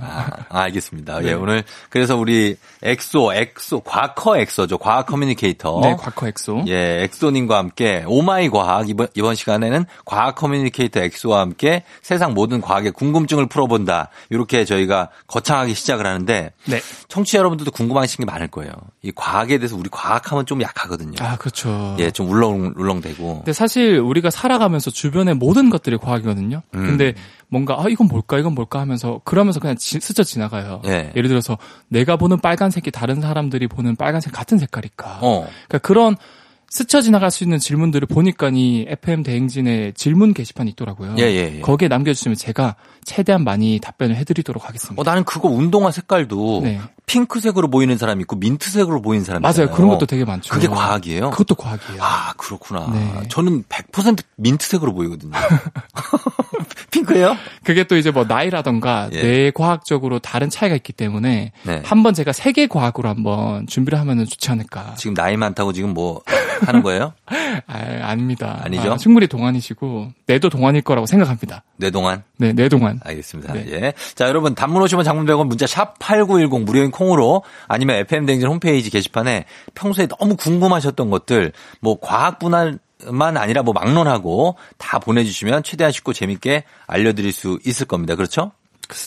[0.49, 1.19] 아, 알겠습니다.
[1.21, 1.29] 네.
[1.29, 4.77] 예, 오늘 그래서 우리 엑소, 엑소, 과커 엑소죠.
[4.77, 5.79] 과학 communicator.
[5.81, 6.65] 네, 과커 엑소.
[6.67, 12.91] 예, 엑소님과 함께 오마이 과학 이번 이번 시간에는 과학 communicator 엑소와 함께 세상 모든 과학의
[12.91, 14.09] 궁금증을 풀어본다.
[14.29, 16.79] 이렇게 저희가 거창하게 시작을 하는데 네.
[17.07, 18.71] 청취자 여러분들도 궁금하신 게 많을 거예요.
[19.01, 21.13] 이 과학에 대해서 우리 과학하면 좀 약하거든요.
[21.19, 21.95] 아 그렇죠.
[21.99, 23.35] 예, 좀 울렁 울렁대고.
[23.37, 26.63] 근데 사실 우리가 살아가면서 주변의 모든 것들이 과학이거든요.
[26.73, 26.85] 음.
[26.87, 27.13] 근데
[27.47, 30.81] 뭔가 아 이건 뭘까 이건 뭘까 하면서 그러면서 그냥 지- 스쳐 지나가요.
[30.85, 31.11] 예.
[31.15, 35.19] 예를 들어서 내가 보는 빨간색이 다른 사람들이 보는 빨간색 같은 색깔일까.
[35.21, 35.47] 어.
[35.67, 36.15] 그러니까 그런
[36.73, 41.15] 스쳐 지나갈 수 있는 질문들을 보니까 이 FM 대행진에 질문 게시판이 있더라고요.
[41.19, 41.59] 예, 예, 예.
[41.59, 44.99] 거기에 남겨주시면 제가 최대한 많이 답변을 해드리도록 하겠습니다.
[44.99, 46.79] 어, 나는 그거 운동화 색깔도 네.
[47.05, 49.51] 핑크색으로 보이는 사람이 있고 민트색으로 보이는 사람이 맞아요.
[49.51, 49.75] 있잖아요.
[49.75, 50.53] 그런 것도 되게 많죠.
[50.53, 51.31] 그게 과학이에요?
[51.31, 52.01] 그것도 과학이에요.
[52.01, 52.89] 아, 그렇구나.
[52.93, 53.27] 네.
[53.29, 55.31] 저는 100% 민트색으로 보이거든요.
[56.91, 57.37] 핑크예요?
[57.63, 59.21] 그게 또 이제 뭐 나이라던가 예.
[59.21, 61.81] 뇌 과학적으로 다른 차이가 있기 때문에 네.
[61.85, 64.95] 한번 제가 세계 과학으로 한번 준비를 하면은 좋지 않을까.
[64.97, 66.21] 지금 나이 많다고 지금 뭐
[66.65, 67.13] 하는 거예요?
[67.67, 68.59] 아, 아닙니다.
[68.63, 68.93] 아니죠?
[68.93, 71.63] 아, 충분히 동안이시고 뇌도 동안일 거라고 생각합니다.
[71.77, 72.23] 뇌 동안?
[72.37, 72.99] 네, 뇌 동안.
[73.03, 73.53] 알겠습니다.
[73.53, 73.65] 네.
[73.69, 73.93] 예.
[74.15, 79.45] 자, 여러분, 단문 오시면 장문 100원 문자 샵8910 무료인 콩 으로 아니면 FM댕진 홈페이지 게시판에
[79.73, 82.79] 평소에 너무 궁금하셨던 것들 뭐 과학분만
[83.37, 88.15] 아니라 뭐 막론하고 다 보내주시면 최대한 쉽고 재밌게 알려드릴 수 있을 겁니다.
[88.15, 88.51] 그렇죠?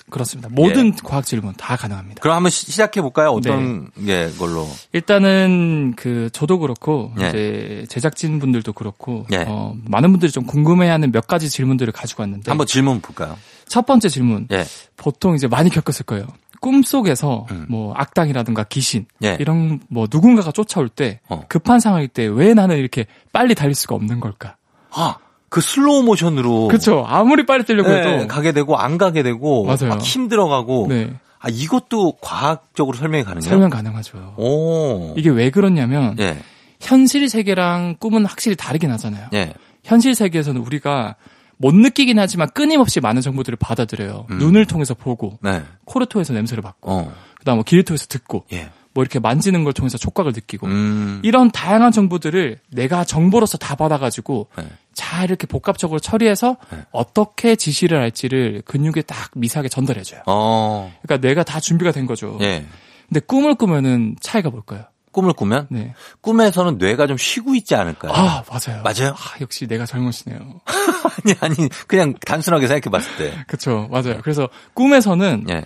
[0.09, 0.49] 그렇습니다.
[0.51, 0.93] 모든 예.
[1.05, 2.21] 과학 질문 다 가능합니다.
[2.23, 3.29] 그럼 한번 시- 시작해 볼까요?
[3.31, 4.67] 어떤 게 걸로?
[4.93, 7.29] 일단은 그 저도 그렇고 예.
[7.29, 9.45] 이제 제작진 분들도 그렇고 예.
[9.47, 13.37] 어, 많은 분들이 좀 궁금해하는 몇 가지 질문들을 가지고 왔는데 한번 질문 볼까요?
[13.69, 14.65] 첫 번째 질문 예.
[14.97, 16.27] 보통 이제 많이 겪었을 거예요.
[16.65, 17.67] 꿈속에서 음.
[17.69, 19.37] 뭐 악당이라든가 귀신 예.
[19.39, 21.45] 이런 뭐 누군가가 쫓아올 때 어.
[21.49, 24.57] 급한 상황일 때 왜 나는 이렇게 빨리 달릴 수가 없는 걸까?
[24.91, 25.17] 아,
[25.51, 26.69] 그 슬로우 모션으로.
[26.69, 27.05] 그렇죠.
[27.07, 29.89] 아무리 빨리 뛰려고 네, 해도 가게 되고 안 가게 되고 맞아요.
[29.91, 33.49] 막 힘들어가고 네, 아 이것도 과학적으로 설명이 가능해요?
[33.51, 34.35] 설명 가능하죠.
[34.39, 35.13] 오.
[35.19, 36.39] 이게 왜 그러냐면 예.
[36.81, 39.29] 현실 세계랑 꿈은 확실히 다르긴 하잖아요.
[39.35, 39.53] 예.
[39.85, 41.17] 현실 세계에서는 우리가
[41.57, 44.27] 못 느끼긴 하지만 끊임없이 많은 정보들을 받아들여요.
[44.31, 44.39] 음.
[44.39, 45.63] 눈을 통해서 보고, 네.
[45.85, 47.13] 코를 통해서 냄새를 맡고, 어.
[47.39, 48.71] 그다음 뭐 귀를 통해서 듣고, 예.
[48.93, 51.21] 뭐 이렇게 만지는 걸 통해서 촉각을 느끼고, 음.
[51.25, 54.69] 이런 다양한 정보들을 내가 정보로서 다 받아가지고 네.
[54.95, 56.79] 잘 이렇게 복합적으로 처리해서 네.
[56.93, 60.23] 어떻게 지시를 할지를 근육에 딱 미세하게 전달해줘요.
[60.27, 60.93] 어.
[61.03, 62.39] 그러니까 내가 다 준비가 된 거죠.
[62.41, 62.65] 예.
[63.09, 64.85] 근데 꿈을 꾸면은 차이가 뭘까요?
[65.15, 65.95] 꿈을 꾸면 네.
[66.21, 68.13] 꿈에서는 뇌가 좀 쉬고 있지 않을까요?
[68.13, 68.83] 아 맞아요.
[68.83, 69.15] 맞아요?
[69.15, 70.61] 아, 역시 내가 젊으시네요.
[71.23, 73.45] 아니 아니 그냥 단순하게 생각해 봤을 때.
[73.47, 73.89] 그렇죠.
[73.91, 74.21] 맞아요.
[74.23, 75.65] 그래서 꿈에서는 예.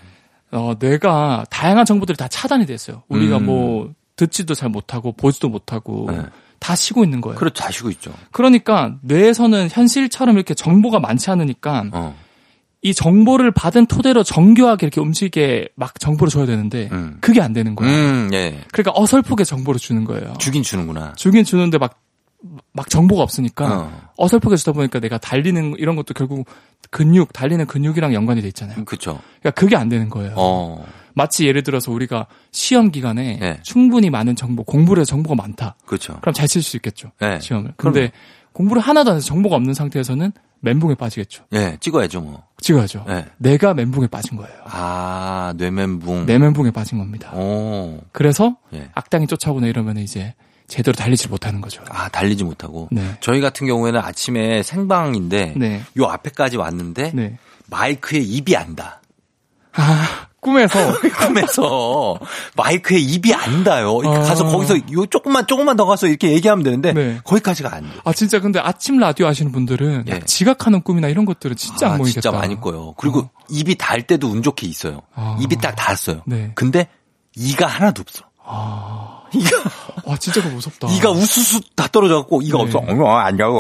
[0.51, 3.03] 어, 뇌가 다양한 정보들이 다 차단이 됐어요.
[3.09, 3.47] 우리가 음.
[3.47, 6.23] 뭐 듣지도 잘 못하고 보지도 못하고 네.
[6.59, 7.39] 다 쉬고 있는 거예요.
[7.39, 7.63] 그렇죠.
[7.63, 8.13] 다 쉬고 있죠.
[8.33, 12.17] 그러니까 뇌에서는 현실처럼 이렇게 정보가 많지 않으니까 어.
[12.81, 17.19] 이 정보를 받은 토대로 정교하게 이렇게 움직이게 막 정보를 줘야 되는데 음.
[17.21, 17.93] 그게 안 되는 거예요.
[17.93, 18.61] 음, 예.
[18.73, 20.35] 그러니까 어설프게 정보를 주는 거예요.
[20.39, 21.13] 주긴 주는구나.
[21.17, 22.01] 주긴 주는데 막,
[22.72, 24.11] 막 정보가 없으니까 어.
[24.16, 24.29] 어.
[24.29, 26.46] 설프게 주다 보니까 내가 달리는 이런 것도 결국
[26.90, 28.85] 근육, 달리는 근육이랑 연관이 돼 있잖아요.
[28.85, 29.20] 그렇죠.
[29.40, 30.35] 그러니까 그게 안 되는 거예요.
[30.37, 30.85] 어.
[31.14, 33.59] 마치 예를 들어서 우리가 시험 기간에 예.
[33.64, 35.74] 충분히 많은 정보, 공부를 해서 정보가 많다.
[35.85, 36.16] 그렇죠.
[36.20, 37.11] 그럼 잘 칠 수 있겠죠.
[37.22, 37.40] 예.
[37.40, 37.74] 시험을.
[37.77, 38.12] 근데
[38.53, 41.44] 공부를 하나도 안 해서 정보가 없는 상태에서는 멘붕에 빠지겠죠.
[41.53, 42.42] 예, 찍어야죠, 뭐.
[42.61, 43.05] 찍어야죠.
[43.09, 43.27] 예.
[43.37, 44.53] 내가 멘붕에 빠진 거예요.
[44.64, 46.27] 아, 뇌멘붕.
[46.27, 47.33] 내 멘붕에 빠진 겁니다.
[47.35, 48.01] 오.
[48.12, 48.88] 그래서 예.
[48.94, 50.35] 악당이 쫓아오거나 이러면 이제
[50.68, 51.83] 제대로 달리지 못하는 거죠.
[51.88, 52.88] 아, 달리지 못하고.
[52.92, 53.16] 네.
[53.20, 55.83] 저희 같은 경우에는 아침에 생방인데 네.
[55.98, 57.38] 요 앞에까지 왔는데 네.
[57.66, 59.00] 마이크에 입이 안다.
[59.72, 60.78] 아, 꿈에서
[61.26, 62.18] 꿈에서
[62.57, 63.98] 마이크에 입이 안 닿아요.
[64.04, 64.20] 아.
[64.20, 67.20] 가서 거기서 요 조금만 조금만 더 가서 이렇게 얘기하면 되는데 네.
[67.24, 67.88] 거기까지가 안 돼.
[68.04, 70.20] 아 진짜 근데 아침 라디오 하시는 분들은 예.
[70.20, 72.20] 지각하는 꿈이나 이런 것들은 진짜 아, 안 보이겠다.
[72.20, 72.94] 진짜 많이 꿔요.
[72.98, 75.00] 그리고 입이 닿을 때도 운 좋게 있어요.
[75.14, 75.38] 아.
[75.40, 76.22] 입이 딱 닿았어요.
[76.26, 76.52] 네.
[76.54, 76.88] 근데
[77.37, 78.28] 이가 하나도 없어.
[79.35, 79.57] 이가
[80.05, 80.89] 와 진짜 그거 무섭다.
[80.89, 82.65] 이가 우수수 다 떨어져갖고 이가 네.
[82.65, 82.79] 없어.
[82.79, 83.53] 어, 안녕.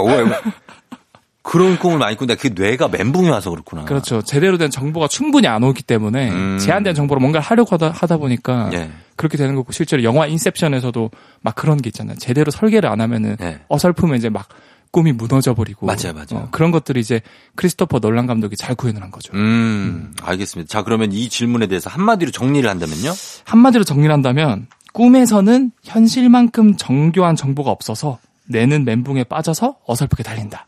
[1.42, 2.34] 그런 꿈을 많이 꾼다.
[2.34, 3.84] 그게 뇌가 멘붕이 와서 그렇구나.
[3.86, 4.20] 그렇죠.
[4.20, 6.58] 제대로 된 정보가 충분히 안 오기 때문에 음.
[6.58, 8.90] 제한된 정보로 뭔가를 하려고 하다, 하다 보니까 예.
[9.16, 12.16] 그렇게 되는 거고 실제로 영화 인셉션에서도 막 그런 게 있잖아요.
[12.18, 13.60] 제대로 설계를 안 하면은 예.
[13.68, 14.46] 어설프면 이제 막
[14.90, 16.44] 꿈이 무너져 버리고 맞아요, 맞아요.
[16.44, 17.20] 어, 그런 것들이 이제
[17.56, 19.32] 크리스토퍼 놀란 감독이 잘 구현을 한 거죠.
[19.34, 20.68] 음, 알겠습니다.
[20.68, 23.12] 자, 그러면 이 질문에 대해서 한마디로 정리를 한다면요?
[23.44, 24.66] 한마디로 정리를 한다면
[25.02, 30.66] 꿈에서는 현실만큼 정교한 정보가 없어서 뇌는 멘붕에 빠져서 어설프게 달린다.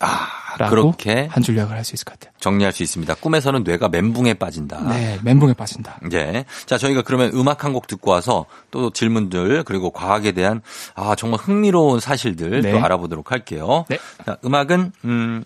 [0.00, 2.34] 아, 그렇게 한 줄 요약을 할 수 있을 것 같아요.
[2.40, 3.14] 정리할 수 있습니다.
[3.14, 4.80] 꿈에서는 뇌가 멘붕에 빠진다.
[4.88, 6.00] 네, 멘붕에 빠진다.
[6.12, 6.44] 예.
[6.66, 10.60] 자, 저희가 그러면 음악 한 곡 듣고 와서 또 질문들 그리고 과학에 대한
[10.96, 12.72] 아, 정말 흥미로운 사실들 네.
[12.72, 13.84] 또 알아보도록 할게요.
[13.88, 13.98] 네.
[14.26, 15.44] 자, 음악은 음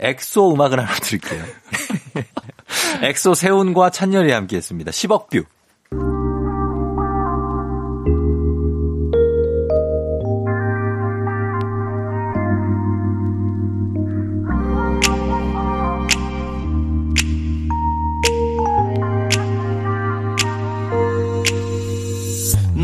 [0.00, 1.44] 엑소 음악을 하나 드릴게요.
[3.02, 4.90] 엑소 세훈과 찬열이 함께 했습니다.
[4.90, 5.44] 10억 뷰.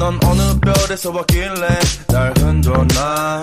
[0.00, 3.42] 넌 어느 별에서 왔길래 날 흔들어놔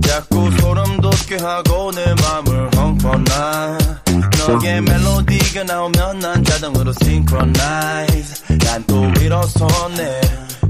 [0.00, 3.78] 자꾸 소름 돋게 하고 내 맘을 헝퍼나?
[4.38, 8.42] 너의 멜로디가 나오면 난 자동으로 synchronize.
[8.56, 10.20] 난또 일어서네.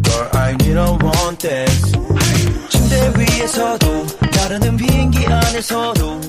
[0.02, 1.92] Girl I need a one dance.
[2.68, 6.20] 침대 위에서도 나르는 비행기 안에서도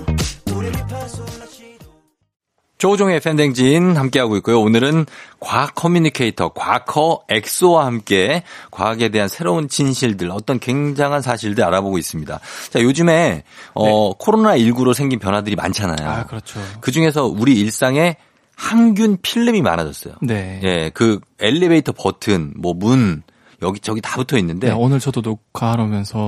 [2.79, 4.61] 조종의 팬댕진 함께하고 있고요.
[4.61, 5.05] 오늘은
[5.41, 12.39] 과학 communicator 과커 엑소와 함께 과학에 대한 새로운 진실들, 어떤 굉장한 사실들 알아보고 있습니다.
[12.69, 16.09] 자, 요즘에 어, 코로나 19로 생긴 변화들이 많잖아요.
[16.09, 16.61] 아, 그렇죠.
[16.79, 18.15] 그 중에서 우리 일상에
[18.55, 20.15] 항균 필름이 많아졌어요.
[20.21, 20.61] 네.
[20.63, 23.23] 예, 그 엘리베이터 버튼, 뭐 문,
[23.61, 25.21] 여기 저기 다 붙어 있는데 네, 오늘 저도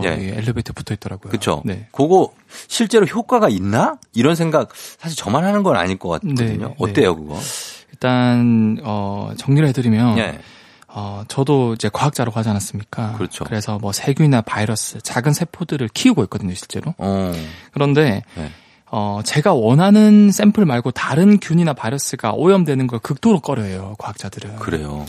[0.06, 0.16] 예.
[0.16, 1.30] 이 엘리베이터 붙어 있더라고요.
[1.30, 1.62] 그렇죠.
[1.66, 1.88] 네.
[1.92, 2.34] 그거
[2.68, 3.98] 실제로 효과가 있나?
[4.14, 6.68] 이런 생각 사실 저만 하는 건 아닐 것 같거든요.
[6.68, 7.40] 네, 어때요, 그거?
[7.92, 10.40] 일단 어 정리를 해드리면 예.
[10.88, 13.14] 어 저도 이제 과학자라고 하지 않았습니까?
[13.14, 13.46] 그렇죠.
[13.50, 16.94] 래서 뭐 세균이나 바이러스, 작은 세포들을 키우고 있거든요, 실제로.
[16.98, 17.32] 어.
[17.72, 18.52] 그런데 네.
[18.88, 24.58] 어 제가 원하는 샘플 말고 다른 균이나 바이러스가 오염되는 걸 극도로 꺼려해요, 과학자들은.
[24.58, 25.06] 그래요.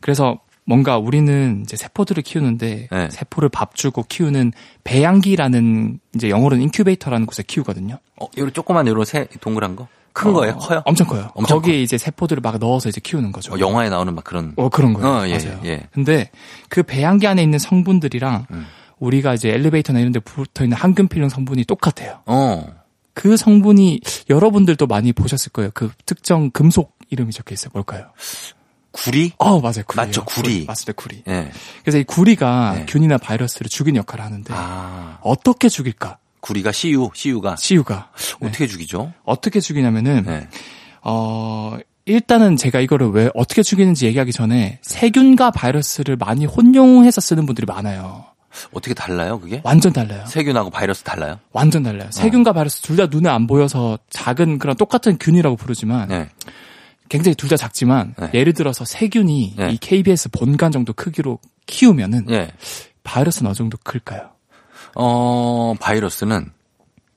[0.00, 3.08] 그래서 뭔가 우리는 이제 세포들을 키우는데 네.
[3.10, 4.52] 세포를 밥 주고 키우는
[4.84, 7.98] 배양기라는 이제 영어로는 인큐베이터라는 곳에 키우거든요.
[8.20, 9.86] 어, 요런 조그만 요런 새 동그란 거?
[10.12, 10.56] 큰 어, 거예요?
[10.56, 10.82] 커요?
[10.84, 11.30] 엄청 커요.
[11.34, 13.54] 엄청 거기에 이제 세포들을 막 넣어서 이제 키우는 거죠.
[13.54, 14.54] 어, 영화에 나오는 막 그런.
[14.56, 15.08] 어, 그런 거예요.
[15.08, 15.60] 어, 예, 맞아요.
[15.66, 15.86] 예.
[15.92, 16.30] 근데
[16.68, 18.66] 그 배양기 안에 있는 성분들이랑 음.
[18.98, 22.20] 우리가 이제 엘리베이터나 이런 데 붙어 있는 항균 필름 성분이 똑같아요.
[22.26, 22.66] 어.
[23.12, 25.70] 그 성분이 여러분들도 많이 보셨을 거예요.
[25.74, 27.70] 그 특정 금속 이름이 적혀 있어요.
[27.72, 28.06] 뭘까요?
[28.96, 29.32] 구리?
[29.38, 29.82] 어, 맞아요.
[29.86, 29.96] 구리.
[29.96, 30.64] 맞죠, 구리.
[30.66, 30.92] 맞습니다.
[30.94, 31.22] 구리.
[31.28, 31.50] 예.
[31.82, 32.86] 그래서 이 구리가 네.
[32.88, 35.18] 균이나 바이러스를 죽이는 역할을 하는데 아.
[35.22, 36.18] 어떻게 죽일까?
[36.40, 37.56] 구리가 CU, CU가.
[37.56, 39.12] CU가 어떻게 죽이죠?
[39.24, 40.48] 어떻게 죽이냐면은 네.
[41.02, 47.66] 어 일단은 제가 이거를 왜 어떻게 죽이는지 얘기하기 전에 세균과 바이러스를 많이 혼용해서 쓰는 분들이
[47.66, 48.24] 많아요.
[48.72, 49.60] 어떻게 달라요, 그게?
[49.64, 50.24] 완전 달라요.
[50.26, 51.38] 세균하고 바이러스 달라요?
[51.52, 52.08] 완전 달라요.
[52.12, 56.28] 세균과 바이러스 둘 다 눈에 안 보여서 작은 그런 똑같은 균이라고 부르지만 네.
[57.08, 58.30] 굉장히 둘 다 작지만 네.
[58.34, 59.70] 예를 들어서 세균이 네.
[59.72, 62.50] 이 KBS 본관 정도 크기로 키우면은 예.
[63.04, 64.30] 바이러스는 어느 정도 클까요?
[64.96, 66.50] 어, 바이러스는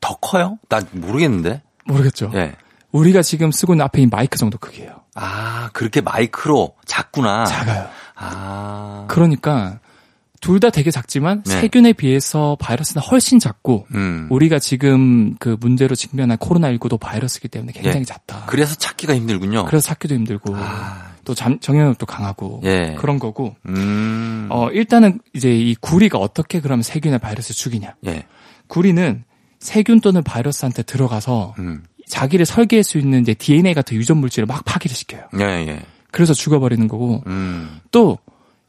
[0.02, 0.58] 더 커요?
[0.70, 1.62] 난 모르겠는데.
[1.86, 2.32] 모르겠죠.
[2.36, 2.56] 예.
[2.92, 5.02] 우리가 지금 쓰고 있는 앞에 이 마이크 정도 크기예요.
[5.16, 7.46] 아, 그렇게 마이크로 작구나.
[7.46, 7.88] 작아요.
[8.16, 9.06] 아.
[9.08, 9.80] 그러니까
[10.42, 11.62] 둘 다 되게 작지만 네.
[11.62, 14.28] 세균에 비해서 바이러스는 훨씬 작고 음.
[14.30, 18.04] 우리가 지금 그 문제로 직면한 코로나19도 바이러스이기 때문에 굉장히 예.
[18.06, 18.46] 작다.
[18.48, 19.66] 그래서 찾기가 힘들군요.
[19.66, 21.12] 그래서 찾기도 힘들고 아.
[21.26, 22.96] 또 잠- 정형력도 강하고 예.
[23.00, 24.48] 그런 거고 음.
[24.50, 27.96] 어 일단은 이제 이 구리가 어떻게 그러면 세균이나 바이러스를 죽이냐?
[28.08, 28.24] 예.
[28.68, 29.24] 구리는
[29.60, 31.84] 세균 또는 바이러스한테 들어가서 음.
[32.08, 35.24] 자기를 설계할 수 있는 이제 DNA 같은 유전 물질을 막 파괴를 시켜요.
[35.40, 35.82] 예, 예.
[36.12, 37.80] 그래서 죽어버리는 거고 음.
[37.92, 38.18] 또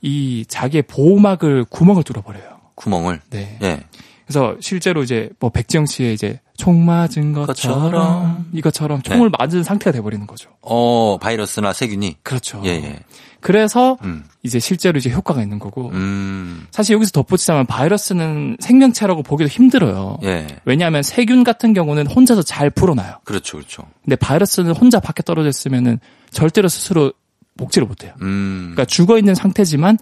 [0.02, 2.60] 이 자기의 보호막을 구멍을 뚫어버려요.
[2.74, 3.20] 구멍을.
[3.30, 3.58] 네.
[3.62, 3.84] 예.
[4.26, 8.50] 그래서 실제로 이제 뭐 백지영 씨의 이제 총 맞은 것처럼 것처럼.
[8.52, 10.50] 이것처럼 총을 맞은 상태가 돼버리는 거죠.
[10.62, 12.18] 어, 바이러스나 세균이.
[12.22, 12.62] 그렇죠.
[12.64, 13.00] 예, 예.
[13.40, 14.24] 그래서 음.
[14.42, 16.66] 이제 실제로 이제 효과가 있는 거고 음.
[16.70, 20.18] 사실 여기서 덧붙이자면 바이러스는 생명체라고 보기도 힘들어요.
[20.22, 20.46] 예.
[20.64, 23.16] 왜냐하면 세균 같은 경우는 혼자서 잘 불어나요.
[23.24, 23.82] 그렇죠, 그렇죠.
[24.04, 25.98] 근데 바이러스는 혼자 밖에 떨어져 있으면은
[26.30, 27.12] 절대로 스스로
[27.56, 28.12] 복제를 못해요.
[28.22, 28.72] 음.
[28.72, 29.98] 그러니까 죽어 있는 상태지만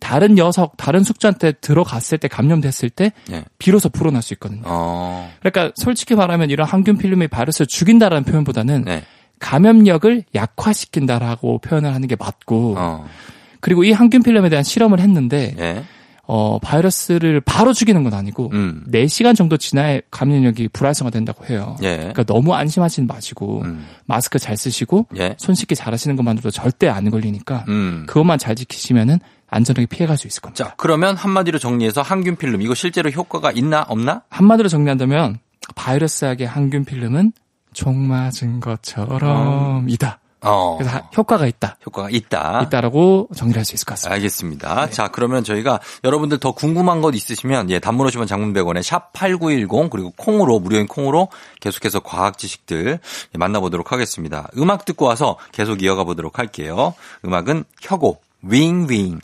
[0.00, 3.44] 다른 녀석, 다른 숙주한테 들어갔을 때 감염됐을 때 예.
[3.58, 4.62] 비로소 불어날 수 있거든요.
[4.64, 5.30] 어.
[5.40, 9.04] 그러니까 솔직히 말하면 이런 항균 필름의 바이러스를 죽인다라는 표현보다는 네.
[9.38, 13.06] 감염력을 약화시킨다라고 표현을 하는 게 맞고 어.
[13.60, 15.84] 그리고 이 항균 필름에 대한 실험을 했는데 예.
[16.32, 18.84] 어 바이러스를 바로 죽이는 건 아니고 음.
[18.86, 21.74] 4시간 정도 지나야 감염력이 불활성화된다고 해요.
[21.82, 21.96] 예.
[21.96, 23.84] 그러니까 너무 안심하시는 마시고 음.
[24.06, 25.34] 마스크 잘 쓰시고 예.
[25.38, 28.04] 손 씻기 잘 하시는 것만으로도 절대 안 걸리니까 음.
[28.06, 30.66] 그것만 잘 지키시면은 안전하게 피해갈 수 있을 겁니다.
[30.66, 34.22] 자, 그러면 한마디로 정리해서 항균 필름 이거 실제로 효과가 있나 없나?
[34.30, 35.40] 한마디로 정리한다면
[35.74, 37.32] 바이러스학의 항균 필름은
[37.72, 40.19] 총 맞은 것처럼이다.
[40.42, 40.76] 어.
[40.78, 41.76] 그래서 하- 효과가 있다.
[41.86, 42.62] 효과가 있다.
[42.64, 44.14] 있다라고 정리를 할 수 있을 것 같습니다.
[44.14, 44.90] 알겠습니다.
[44.90, 49.90] 자, 그러면 저희가 여러분들 더 궁금한 것 있으시면 예, 단문 50원 장문 100원에 샵 8910
[49.90, 51.28] 그리고 콩으로 무료인 콩으로
[51.60, 52.98] 계속해서 과학 지식들
[53.34, 54.48] 예, 만나보도록 하겠습니다.
[54.56, 56.94] 음악 듣고 와서 계속 이어가 보도록 할게요.
[57.24, 59.20] 음악은 혁오 윙윙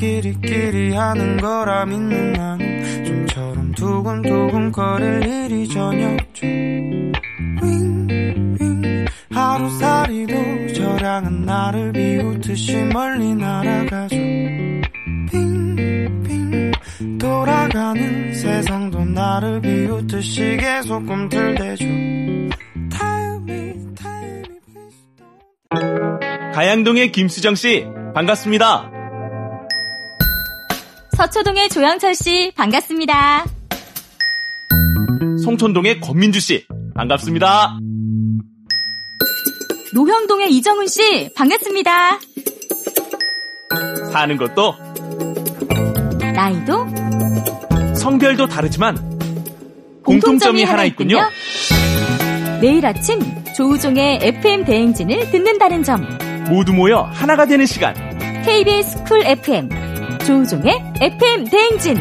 [0.00, 0.06] 사랑도
[0.40, 6.46] 끼리끼리 하는 거라 믿는 나는 좀처럼 두근두근 거릴 일이 전혀 없죠.
[7.62, 14.16] 윙윙 하루살이도 저량은 나를 비웃듯이 멀리 날아가죠.
[15.30, 16.72] 빙빙
[17.18, 21.84] 돌아가는 세상도 나를 비웃듯이 계속 꿈틀대죠.
[26.54, 28.99] 가양동의 김수정 씨 반갑습니다.
[31.20, 33.44] 서초동의 조영철 씨 반갑습니다.
[35.44, 37.78] 송촌동의 권민주 씨 반갑습니다.
[39.92, 42.20] 노형동의 이정훈 씨 반갑습니다.
[44.10, 44.74] 사는 것도
[46.34, 46.86] 나이도
[47.96, 48.96] 성별도 다르지만
[50.02, 51.18] 공통점이 하나 있군요.
[52.62, 53.20] 매일 아침
[53.54, 56.02] 조우종의 FM 대행진을 듣는다는 점.
[56.48, 57.94] 모두 모여 하나가 되는 시간.
[58.42, 59.79] KBS 쿨 FM
[60.30, 61.96] 조우종의 FM 대행진.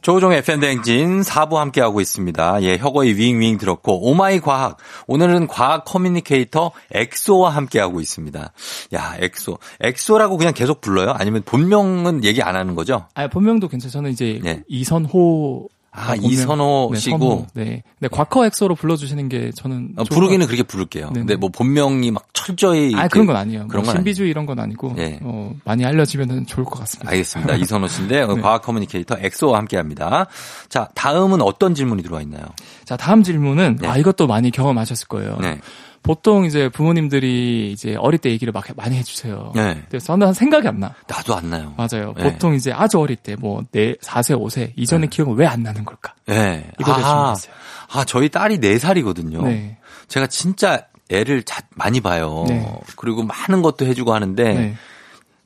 [0.00, 2.62] 조우종의 FM 대행진 4부 함께하고 있습니다.
[2.62, 4.78] 예, 혁오의 윙윙 들었고, 오마이 과학.
[5.06, 8.52] 오늘은 과학 communicator 엑소와 함께하고 있습니다.
[8.94, 9.58] 야, 엑소.
[9.80, 11.10] 엑소라고 그냥 계속 불러요?
[11.10, 13.06] 아니면 본명은 얘기 안 하는 거죠?
[13.12, 13.92] 아, 본명도 괜찮아요.
[13.92, 14.62] 저는 이제 네.
[14.68, 17.18] 이선호 아, 이선호 네, 씨고.
[17.18, 17.46] 선호.
[17.54, 17.82] 네.
[18.00, 21.06] 근데 과커 엑소로 불러주시는 게 저는 어, 부르기는 것 그렇게 부를게요.
[21.10, 21.18] 네네.
[21.20, 22.92] 근데 뭐 본명이 막 철저히.
[22.96, 23.68] 아, 그런 건 아니에요.
[23.68, 25.20] 그런 뭐 건 신비주의 이런 건 아니고 예.
[25.22, 27.10] 어, 많이 알려지면 좋을 것 같습니다.
[27.12, 27.54] 알겠습니다.
[27.54, 28.40] 이선호 씨인데 네.
[28.40, 30.26] 과학 communicator 엑소와 함께 합니다.
[30.68, 32.44] 자, 다음은 어떤 질문이 들어와 있나요?
[32.84, 33.88] 자, 다음 질문은 네.
[33.88, 35.38] 아 이것도 많이 경험하셨을 거예요.
[35.40, 35.60] 네.
[36.02, 39.52] 보통 이제 부모님들이 이제 어릴 때 얘기를 막 많이 해주세요.
[39.54, 39.82] 네.
[39.88, 40.94] 그래서 저는 생각이 안 나.
[41.08, 41.72] 나도 안 나요.
[41.78, 42.12] 맞아요.
[42.16, 42.24] 네.
[42.24, 46.12] 보통 이제 아주 어릴 때 뭐, 네, 4세, 5세 이전의 기억은 왜 안 나는 걸까?
[46.26, 46.70] 네.
[46.82, 47.54] 아, 준비했어요.
[47.92, 49.44] 아, 저희 딸이 4살이거든요.
[49.44, 49.78] 네.
[50.08, 52.44] 제가 진짜 애를 자, 많이 봐요.
[52.48, 52.70] 네.
[52.96, 54.74] 그리고 많은 것도 해주고 하는데 네.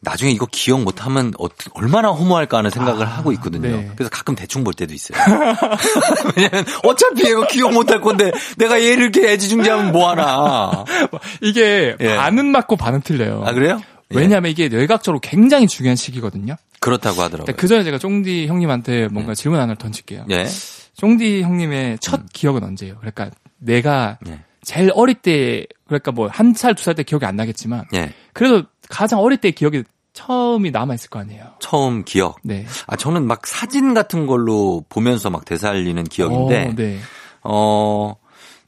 [0.01, 3.69] 나중에 이거 기억 못하면 어떻게 얼마나 허무할까 하는 생각을 아, 하고 있거든요.
[3.69, 3.91] 네.
[3.97, 5.19] 그래서 가끔 대충 볼 때도 있어요.
[6.37, 10.85] 왜냐면 어차피 얘가 기억 못할 건데 내가 얘를 이렇게 애지중지하면 뭐하나.
[11.43, 12.17] 이게 예.
[12.17, 13.43] 반은 맞고 반은 틀려요.
[13.45, 13.81] 아 그래요?
[14.13, 14.17] 예.
[14.19, 16.57] 왜냐하면 이게 뇌각적으로 굉장히 중요한 시기거든요.
[16.81, 17.57] 그렇다고 하더라고요.
[17.57, 20.27] 그 전에 제가 쫑디 형님한테 뭔가 질문 하나를 던질게요.
[20.31, 20.47] 예.
[20.95, 22.97] 쫑디 형님의 첫 기억은 언제예요?
[23.01, 24.41] 그러니까 내가 예.
[24.63, 28.13] 제일 어릴 때 그러니까 뭐 한 살 두 살 때 기억이 안 나겠지만 예.
[28.33, 31.45] 그래도 가장 어릴 때 기억이 처음이 남아 있을 거 아니에요.
[31.61, 32.39] 처음 기억.
[32.43, 32.67] 네.
[32.87, 36.99] 아 저는 막 사진 같은 걸로 보면서 막 되살리는 기억인데 어, 네.
[37.43, 38.15] 어,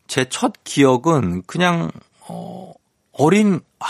[0.07, 1.91] 제 첫 기억은 그냥,
[2.29, 2.73] 어,
[3.13, 3.87] 어린, 아,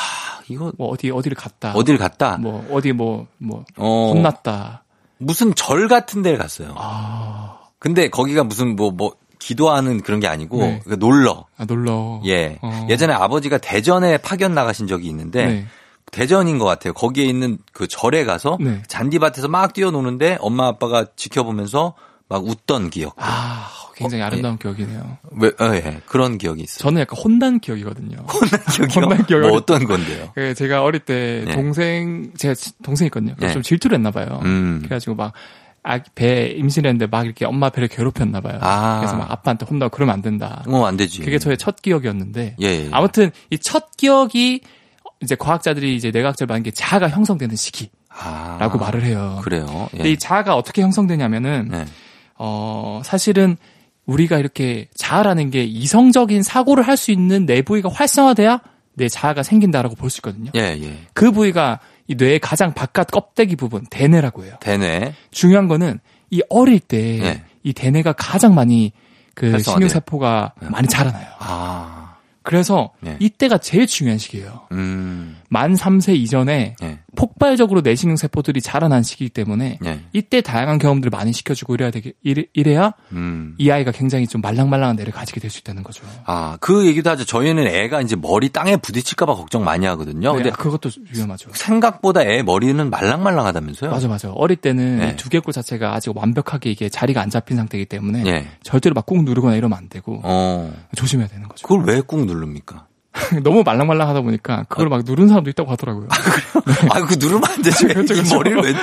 [0.48, 1.72] 이거, 뭐 어디 어디를 갔다.
[1.74, 2.36] 어딜 갔다?
[2.38, 4.84] 뭐 어디 뭐 뭐 어, 혼났다.
[5.18, 6.74] 무슨 절 같은 데를 갔어요.
[6.76, 10.80] 아, 근데 거기가 무슨 뭐, 뭐, 기도하는 그런 게 아니고, 네.
[10.84, 11.46] 그 놀러.
[11.56, 12.20] 아 놀러.
[12.26, 12.58] 예.
[12.60, 12.86] 어.
[12.90, 15.66] 예전에 아버지가 대전에 파견 나가신 적이 있는데, 네.
[16.10, 16.92] 대전인 것 같아요.
[16.92, 18.82] 거기에 있는 그 절에 가서 네.
[18.88, 21.94] 잔디밭에서 막 뛰어노는데 엄마 아빠가 지켜보면서
[22.28, 23.14] 막 웃던 기억.
[23.18, 25.18] 아, 굉장히 어, 아름다운 기억이네요.
[25.32, 26.00] 왜, 어, 예.
[26.06, 26.78] 그런 기억이 있어요.
[26.78, 28.18] 저는 약간 혼난 기억이거든요.
[28.32, 29.02] 혼난 기억이요?
[29.02, 30.30] 혼난 기억이 뭐 어떤 건데요?
[30.34, 31.52] 그 제가 어릴 때 네.
[31.52, 33.34] 동생 제가 지- 동생이 있거든요.
[33.36, 33.52] 그래서 네.
[33.54, 34.40] 좀 질투를 했나 봐요.
[34.44, 34.78] 음.
[34.78, 35.32] 그래가지고 막
[35.82, 38.58] 아, 배 임신했는데 막 이렇게 엄마 배를 괴롭혔나 봐요.
[38.60, 38.98] 아.
[39.00, 40.62] 그래서 막 아빠한테 혼나고 그러면 안 된다.
[40.68, 41.22] 어, 안 되지.
[41.22, 42.88] 그게 저의 첫 기억이었는데 예, 예.
[42.92, 44.60] 아무튼 이 첫 기억이
[45.22, 47.90] 이제 과학자들이 이제 내각절 만게 자아가 형성되는 시기.
[48.58, 49.38] 라고 말을 해요.
[49.42, 49.88] 그래요.
[49.94, 49.96] 예.
[49.98, 51.84] 근데 이 자아가 어떻게 형성되냐면은 네.
[52.36, 53.56] 어 사실은
[54.06, 58.60] 우리가 이렇게 자아라는 게 이성적인 사고를 할 수 있는 내 부위가 활성화돼야
[58.94, 60.50] 내 자아가 생긴다라고 볼 수 있거든요.
[60.56, 60.98] 예, 예.
[61.14, 64.56] 그 부위가 이 뇌의 가장 바깥 껍데기 부분 대뇌라고 해요.
[64.60, 65.14] 대뇌.
[65.30, 66.00] 중요한 거는
[66.30, 67.44] 이 어릴 때 네.
[67.62, 68.92] 이 대뇌가 가장 많이
[69.34, 69.72] 그 활성화돼요?
[69.88, 71.26] 신경세포가 많이 자라나요.
[71.38, 71.99] 아.
[72.42, 73.16] 그래서 네.
[73.20, 74.66] 이때가 제일 중요한 시기예요.
[74.72, 75.39] 음.
[75.52, 76.98] 만 3세 이전에 예.
[77.16, 80.00] 폭발적으로 뇌신경세포들이 자라난 시기이기 때문에 예.
[80.12, 83.56] 이때 다양한 경험들을 많이 시켜주고 이래야 되게 이래, 이래야 음.
[83.58, 86.04] 이 아이가 굉장히 좀 말랑말랑한 뇌를 가지게 될 수 있다는 거죠.
[86.24, 87.24] 아, 그 얘기도 하죠.
[87.24, 90.30] 저희는 애가 이제 머리 땅에 부딪힐까봐 걱정 많이 하거든요.
[90.36, 91.50] 네, 근데 그것도 위험하죠.
[91.52, 93.90] 생각보다 애 머리는 말랑말랑하다면서요?
[93.90, 94.30] 맞아 맞아.
[94.30, 95.10] 어릴 때는 네.
[95.10, 98.46] 이 두개골 자체가 아직 완벽하게 이게 자리가 안 잡힌 상태이기 때문에 예.
[98.62, 100.72] 절대로 막 꾹 누르거나 이러면 안 되고 어.
[100.94, 101.66] 조심해야 되는 거죠.
[101.66, 102.86] 그걸 왜 꾹 누릅니까?
[103.42, 106.08] 너무 말랑말랑하다 보니까 그걸 막 누른 사람도 있다고 하더라고요.
[106.90, 107.86] 아, 그 누르면 안 되죠.
[107.88, 108.36] 그렇죠, 이 그렇죠.
[108.36, 108.74] 머리를 왜,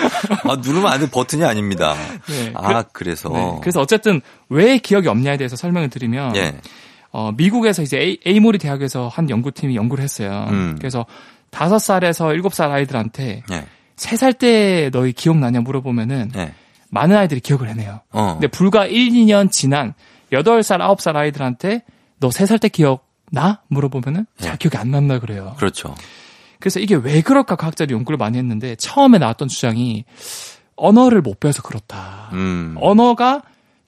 [0.44, 1.10] 아, 누르면 안 돼.
[1.10, 1.96] 버튼이 아닙니다.
[2.28, 3.30] 네, 아, 그래 서.
[3.30, 6.60] 네, 그래서 어쨌든 왜 기억이 없냐에 대해서 설명을 드리면 예.
[7.12, 10.48] 어, 미국에서 이제 에이, 에이모리 대학에서 한 연구팀이 연구를 했어요.
[10.50, 10.76] 음.
[10.78, 11.06] 그래서
[11.50, 13.66] 다섯 살에서 일곱 살 아이들한테 예.
[13.96, 16.54] 세살때 너희 기억나냐 물어보면은 예.
[16.90, 18.02] 많은 아이들이 기억을 해내요.
[18.12, 18.34] 어.
[18.34, 19.94] 근데 불과 1, 2년 지난
[20.32, 21.84] 8살, 9살 아이들한테
[22.20, 23.62] 너세살때 기억 나?
[23.68, 24.58] 물어보면은 잘 예.
[24.58, 25.56] 기억이 안 난다 그래요.
[25.58, 25.96] 그렇죠.
[26.60, 30.06] 그래서 이게 왜 그럴까 과학자들이 연구를 많이 했는데 처음에 나왔던 주장이
[30.76, 32.30] 언어를 못 배워서 그렇다.
[32.34, 32.76] 음.
[32.80, 33.42] 언어가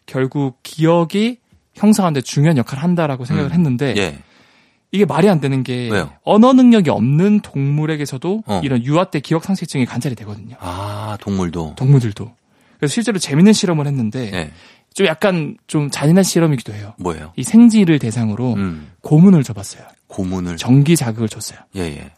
[0.05, 1.39] 결국 기억이
[1.75, 3.53] 형성하는데 중요한 역할을 한다라고 생각을 음.
[3.53, 4.19] 했는데 예.
[4.91, 6.11] 이게 말이 안 되는 게 왜요?
[6.23, 8.61] 언어 능력이 없는 동물에게서도 어.
[8.63, 10.55] 이런 유아 때 기억 상실증이 관찰이 되거든요.
[10.59, 11.75] 아, 동물도.
[11.75, 12.31] 동물들도.
[12.77, 14.51] 그래서 실제로 재밌는 실험을 했는데 예.
[14.99, 16.93] 좀 약간 좀 잔인한 실험이기도 해요.
[16.97, 17.31] 뭐예요?
[17.37, 18.91] 이 생쥐를 대상으로 음.
[18.99, 19.81] 고문을 줘봤어요.
[20.07, 20.57] 고문을.
[20.57, 21.57] 전기 자극을 줬어요.
[21.77, 22.11] 예, 예.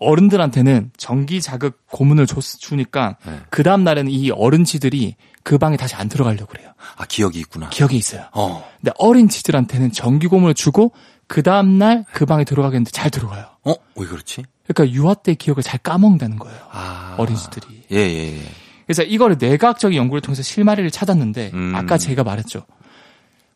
[0.00, 3.40] 어른들한테는 전기 자극 고문을 줬, 주니까 네.
[3.48, 6.72] 그 다음 날에는 이 어른치들이 그 방에 다시 안 들어가려고 그래요.
[6.96, 7.70] 아, 기억이 있구나.
[7.70, 8.26] 기억이 있어요.
[8.34, 8.62] 어.
[8.82, 10.92] 근데 어린 치들한테는 전기 고문을 주고
[11.26, 13.46] 그 다음 날 그 방에 들어가겠는데 잘 들어가요.
[13.64, 13.72] 어?
[13.96, 14.42] 왜 그렇지?
[14.66, 16.58] 그러니까 유아 때 기억을 잘 까먹는다는 거예요.
[16.70, 17.14] 아.
[17.16, 17.84] 어린이들이.
[17.92, 18.42] 예, 예, 예.
[18.86, 21.72] 그래서 이거를 뇌과학적인 연구를 통해서 실마리를 찾았는데 음.
[21.74, 22.64] 아까 제가 말했죠.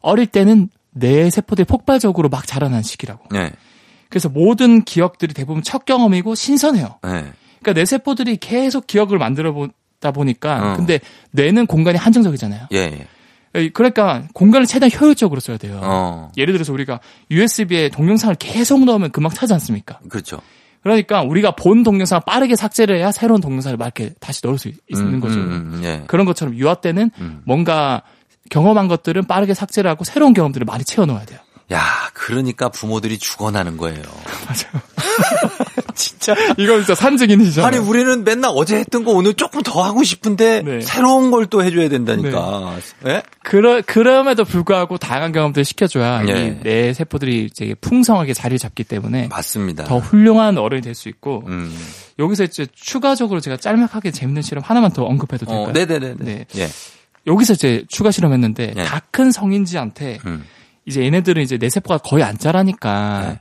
[0.01, 3.25] 어릴 때는 뇌 세포들이 폭발적으로 막 자라난 시기라고.
[3.35, 3.53] 예.
[4.09, 6.99] 그래서 모든 기억들이 대부분 첫 경험이고 신선해요.
[7.05, 7.09] 예.
[7.61, 10.77] 그러니까 뇌 세포들이 계속 기억을 만들어 보다 보니까 어.
[10.77, 11.01] 근데
[11.33, 12.69] 뇌는 공간이 한정적이잖아요.
[12.73, 13.69] 예, 예.
[13.71, 15.81] 그러니까 공간을 최대한 효율적으로 써야 돼요.
[15.83, 16.31] 어.
[16.37, 17.01] 예를 들어서 우리가
[17.31, 19.99] USB에 동영상을 계속 넣으면 금방 차지 않습니까?
[20.09, 20.41] 그렇죠.
[20.83, 24.77] 그러니까 우리가 본 동영상을 빠르게 삭제를 해야 새로운 동영상을 막 이렇게 다시 넣을 수 있-
[24.89, 25.35] 있는 음, 거죠.
[25.39, 26.03] 음, 음, 예.
[26.07, 27.43] 그런 것처럼 유아 때는 음.
[27.45, 28.03] 뭔가
[28.51, 31.39] 경험한 것들은 빠르게 삭제를 하고 새로운 경험들을 많이 채워 넣어야 돼요.
[31.73, 31.83] 야,
[32.15, 34.01] 그러니까 부모들이 죽어나는 거예요.
[35.99, 37.67] 진짜 이거 진짜 산증인이죠.
[37.67, 40.81] 아니, 우리는 맨날 어제 했던 거 오늘 조금 더 하고 싶은데 네.
[40.81, 42.77] 새로운 걸 또 해줘야 된다니까.
[43.07, 43.23] 예?
[43.43, 46.59] 그러, 그럼에도 불구하고 다양한 경험들을 시켜줘야 예.
[46.61, 49.85] 이내 세포들이 이제 풍성하게 자리를 잡기 때문에 맞습니다.
[49.85, 51.75] 더 훌륭한 어른이 될 수 있고 음.
[52.19, 55.65] 여기서 이제 추가적으로 제가 짤막하게 재밌는 실험 하나만 더 언급해도 될까요?
[55.69, 56.15] 어, 네네네.
[56.19, 56.47] 네.
[56.57, 56.69] 예.
[57.27, 58.85] 여기서 이제 추가 실험했는데 네.
[58.85, 60.45] 다큰 성인지한테 음.
[60.87, 63.41] 이제 얘네들은 이제 내 세포가 거의 안 자라니까 네.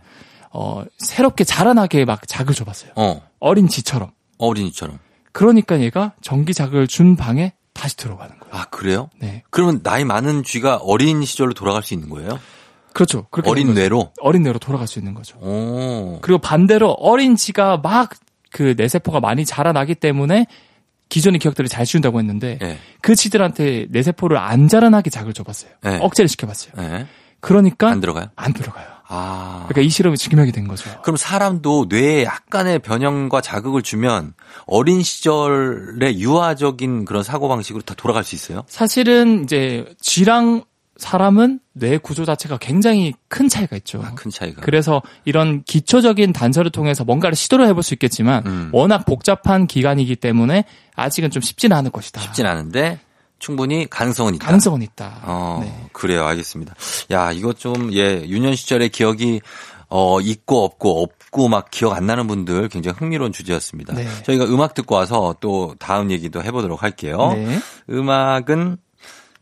[0.51, 2.91] 어 새롭게 자라나게 막 자극을 줘봤어요.
[2.95, 4.11] 어, 어린 지처럼.
[4.37, 4.99] 어린이처럼.
[5.31, 8.55] 그러니까 얘가 전기 자극을 준 방에 다시 들어가는 거예요.
[8.55, 9.09] 아, 그래요?
[9.19, 9.43] 네.
[9.51, 12.39] 그러면 나이 많은 쥐가 어린 시절로 돌아갈 수 있는 거예요?
[12.93, 13.27] 그렇죠.
[13.45, 13.73] 어린.
[13.75, 14.13] 뇌로?
[14.21, 15.37] 어린 뇌로 돌아갈 수 있는 거죠.
[15.37, 16.17] 오.
[16.21, 18.13] 그리고 반대로 어린 지가 막
[18.51, 20.47] 그 뇌세포가 많이 자라나기 때문에
[21.09, 22.79] 기존의 기억들을 잘 지운다고 했는데 예.
[23.01, 25.71] 그 지들한테 뇌세포를 안 자라나게 자극을 줘봤어요.
[25.83, 25.99] 네.
[26.01, 26.73] 억제를 시켜봤어요.
[26.79, 27.07] 예.
[27.39, 28.27] 그러니까 안 들어가요?
[28.35, 28.87] 안 들어가요.
[29.07, 29.65] 아.
[29.67, 30.89] 그러니까 이 실험이 증명이 된 거죠.
[31.01, 34.33] 그럼 사람도 뇌에 약간의 변형과 자극을 주면
[34.65, 38.63] 어린 시절의 유아적인 그런 사고방식으로 다 돌아갈 수 있어요?
[38.67, 40.63] 사실은 이제 쥐랑
[40.97, 44.01] 사람은 뇌 구조 자체가 굉장히 큰 차이가 있죠.
[44.03, 44.61] 아, 큰 차이가.
[44.61, 48.69] 그래서 이런 기초적인 단서를 통해서 뭔가를 시도를 해볼 수 있겠지만 음.
[48.73, 52.19] 워낙 복잡한 기관이기 때문에 아직은 좀 쉽지는 않을 것이다.
[52.21, 52.99] 쉽진 않은데
[53.39, 54.45] 충분히 가능성은 있다.
[54.45, 55.21] 가능성은 있다.
[55.23, 55.87] 어, 네.
[55.93, 56.25] 그래요.
[56.25, 56.73] 알겠습니다.
[57.11, 59.41] 야, 이거 좀, 예, 유년 시절의 기억이,
[59.89, 63.93] 어, 있고 없고 없고 막 기억 안 나는 분들 굉장히 흥미로운 주제였습니다.
[63.93, 64.05] 네.
[64.23, 67.33] 저희가 음악 듣고 와서 또 다음 얘기도 해보도록 할게요.
[67.33, 67.59] 네.
[67.89, 68.77] 음악은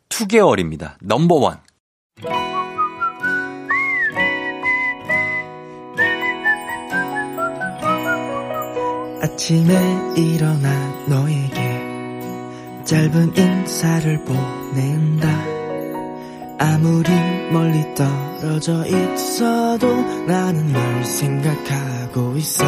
[0.09, 0.95] 2개월입니다.
[1.01, 1.59] 넘버원.
[9.21, 9.73] 아침에
[10.15, 10.69] 일어나
[11.07, 11.54] 너에게
[12.85, 15.27] 짧은 인사를 보낸다.
[16.59, 17.09] 아무리
[17.51, 19.87] 멀리 떨어져 있어도
[20.27, 22.63] 나는 널 생각하고 있어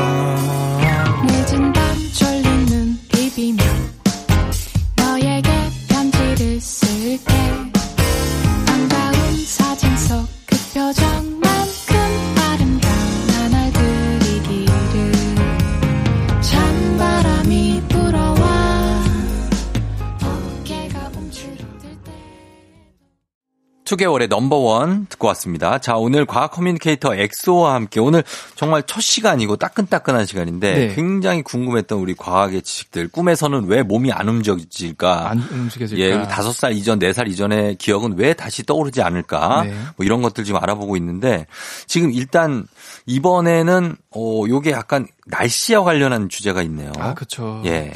[23.88, 25.78] 투개월의 넘버원 듣고 왔습니다.
[25.80, 28.24] 자, 오늘 과학 communicator 엑소와 함께 오늘
[28.56, 30.96] 정말 첫 시간이고 따끈따끈한 시간인데 네.
[30.96, 33.08] 굉장히 궁금했던 우리 과학의 지식들.
[33.08, 35.30] 꿈에서는 왜 몸이 안 움직여질까?
[35.30, 36.04] 안 움직여질까?
[36.04, 39.64] 예, 다섯 살 이전, 네 살 이전의 기억은 왜 다시 떠오르지 않을까?
[39.64, 39.74] 네.
[39.96, 41.48] 뭐 이런 것들 지금 알아보고 있는데
[41.88, 42.68] 지금 일단
[43.06, 46.92] 이번에는 어 요게 약간 날씨와 관련한 주제가 있네요.
[47.00, 47.62] 아, 그렇죠.
[47.66, 47.94] 예.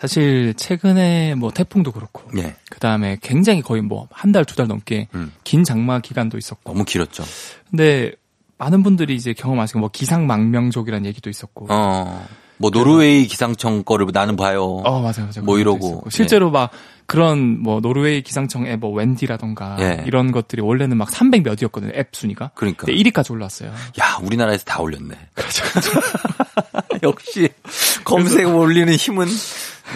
[0.00, 2.56] 사실 최근에 뭐 태풍도 그렇고 예.
[2.70, 5.32] 그다음에 굉장히 거의 뭐 한 달두달 넘게 음.
[5.44, 7.24] 긴 장마 기간도 있었고 너무 길었죠.
[7.70, 8.12] 근데
[8.58, 12.26] 많은 분들이 이제 경험하시고 뭐 기상망명족이라는 얘기도 있었고 어.
[12.58, 14.62] 뭐 노르웨이 기상청 거를 나는 봐요.
[14.62, 15.44] 어, 맞아요, 맞아요.
[15.44, 16.04] 뭐 이러고.
[16.10, 16.70] 실제로 막
[17.06, 20.04] 그런 뭐 노르웨이 기상청의 뭐 웬디라던가 예.
[20.06, 21.92] 이런 것들이 원래는 막 300 몇이었거든요.
[21.94, 22.50] 앱 순위가.
[22.54, 22.84] 그러니까.
[22.84, 23.70] 근데 1위까지 올라왔어요.
[23.70, 25.14] 야, 우리나라에서 다 올렸네.
[25.32, 25.64] 그렇죠.
[27.02, 27.48] 역시
[28.04, 29.26] 검색 올리는 힘은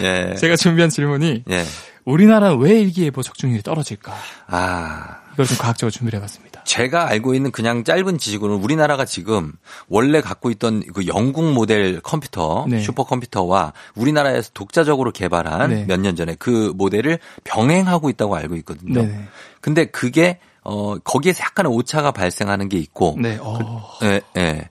[0.01, 0.35] 예.
[0.39, 1.65] 제가 준비한 질문이 예.
[2.05, 4.13] 우리나라는 왜 일기예보 적중률이 떨어질까?
[4.47, 5.17] 아.
[5.33, 6.63] 이걸 좀 과학적으로 준비를 해봤습니다.
[6.63, 9.51] 제가 알고 있는 그냥 짧은 지식으로는 우리나라가 지금
[9.89, 12.79] 원래 갖고 있던 그 영국 모델 컴퓨터, 네.
[12.81, 15.85] 슈퍼컴퓨터와 우리나라에서 독자적으로 개발한 네.
[15.85, 19.01] 몇년 전에 그 모델을 병행하고 있다고 알고 있거든요.
[19.01, 19.25] 네네.
[19.59, 23.37] 근데 그게 어 거기에서 약간의 오차가 발생하는 게 있고 네.
[23.41, 23.89] 어.
[24.03, 24.69] 예, 예.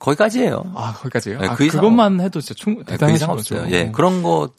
[0.00, 0.72] 거기까지예요.
[0.74, 1.38] 아, 거기까지요?
[1.40, 3.30] 네, 아, 그 이상 그것만 해도 진짜 충, 예, 그 대단하신 이상.
[3.30, 3.66] 없어요.
[3.70, 3.90] 예.
[3.92, 4.52] 그런 것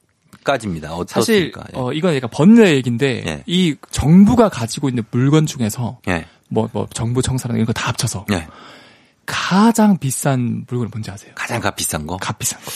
[0.44, 0.90] 까지입니다.
[1.08, 1.64] 사실 어떻습니까?
[1.74, 1.78] 예.
[1.80, 3.44] 어 이건 약간 번뇌 얘기인데 예.
[3.46, 6.26] 이 정부가 가지고 있는 물건 중에서 예.
[6.50, 8.48] 뭐뭐 정부 청사랑 이런 거 다 합쳐서 예.
[9.26, 11.32] 가장 비싼 물건이 뭔지 아세요?
[11.36, 12.18] 가장 값 비싼 거?
[12.18, 12.72] 값 비싼 거.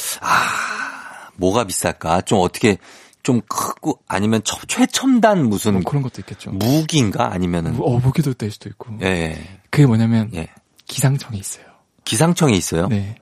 [1.38, 2.22] 뭐가 비쌀까?
[2.22, 2.78] 좀 어떻게
[3.24, 6.52] 좀 크고 아니면 첨- 최첨단 무슨 뭐 그런 것도 있겠죠.
[6.52, 8.98] 무기인가 아니면은 어, 무기도 될 수도 있고.
[9.02, 9.60] 예, 예.
[9.70, 10.48] 그게 뭐냐면 예.
[10.86, 11.66] 기상청에 있어요.
[12.06, 12.88] 기상청에 있어요?
[12.88, 13.16] 네.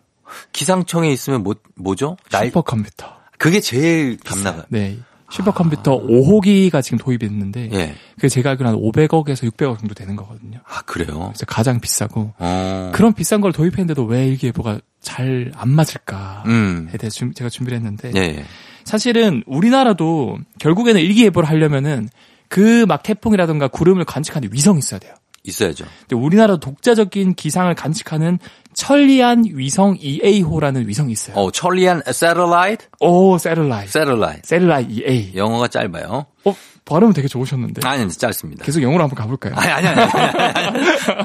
[0.51, 2.17] 기상청에 있으면 뭐 뭐죠?
[2.31, 3.07] 날 슈퍼컴퓨터.
[3.43, 4.65] 그게 제일 값나가.
[4.69, 4.97] 네.
[5.31, 7.75] 슈퍼컴퓨터 5호기가 지금 도입됐는데 아.
[7.75, 7.95] 예.
[8.15, 10.59] 그게 제가 알기로 한 500억에서 600억 정도 되는 거거든요.
[10.67, 11.29] 아, 그래요.
[11.33, 12.91] 그래서 가장 비싸고 어.
[12.93, 16.87] 그런 비싼 걸 도입했는데도 왜 일기예보가 잘 안 맞을까에 음.
[16.97, 18.45] 대해서 준- 제가 준비를 했는데 예, 예.
[18.85, 22.09] 사실은 우리나라도 결국에는 일기예보를 하려면은
[22.49, 25.13] 그 막 태풍이라든가 구름을 관측하는 위성이 있어야 돼요.
[25.43, 25.85] 있어야죠.
[26.07, 28.39] 근데 우리나라 독자적인 기상을 관측하는
[28.73, 31.35] 천리안 위성 2A호라는 위성이 있어요.
[31.35, 32.87] 어, 천리안 satellite?
[32.99, 33.87] 오, satellite.
[33.87, 34.47] Satellite.
[34.47, 35.35] Satellite 2A.
[35.35, 36.25] 영어가 짧아요.
[36.45, 37.87] 어, 발음은 되게 좋으셨는데.
[37.87, 38.65] 아니, 짧습니다.
[38.65, 39.53] 계속 영어로 한번 가볼까요?
[39.55, 40.01] 아니, 아니, 아니.
[40.01, 40.37] 아니,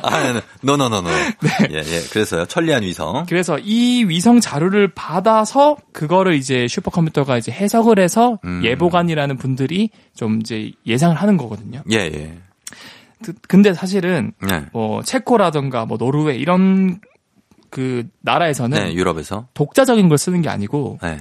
[0.03, 0.41] 아니, 아니.
[0.63, 1.09] no no no no.
[1.09, 1.51] 네.
[1.71, 2.01] 예, 예.
[2.13, 2.45] 그래서요.
[2.47, 3.25] 천리안 위성.
[3.29, 8.63] 그래서 이 위성 자료를 받아서 그거를 이제 슈퍼컴퓨터가 이제 해석을 해서 음.
[8.65, 11.83] 예보관이라는 분들이 좀 이제 예상을 하는 거거든요.
[11.91, 12.39] 예, 예.
[13.25, 14.67] 그- 근데 사실은 네.
[14.73, 17.01] 뭐 체코라든가 뭐 노르웨이 이런
[17.71, 19.49] 그 나라에서는 네, 유럽에서.
[19.55, 21.19] 독자적인 걸 쓰는 게 아니고 네.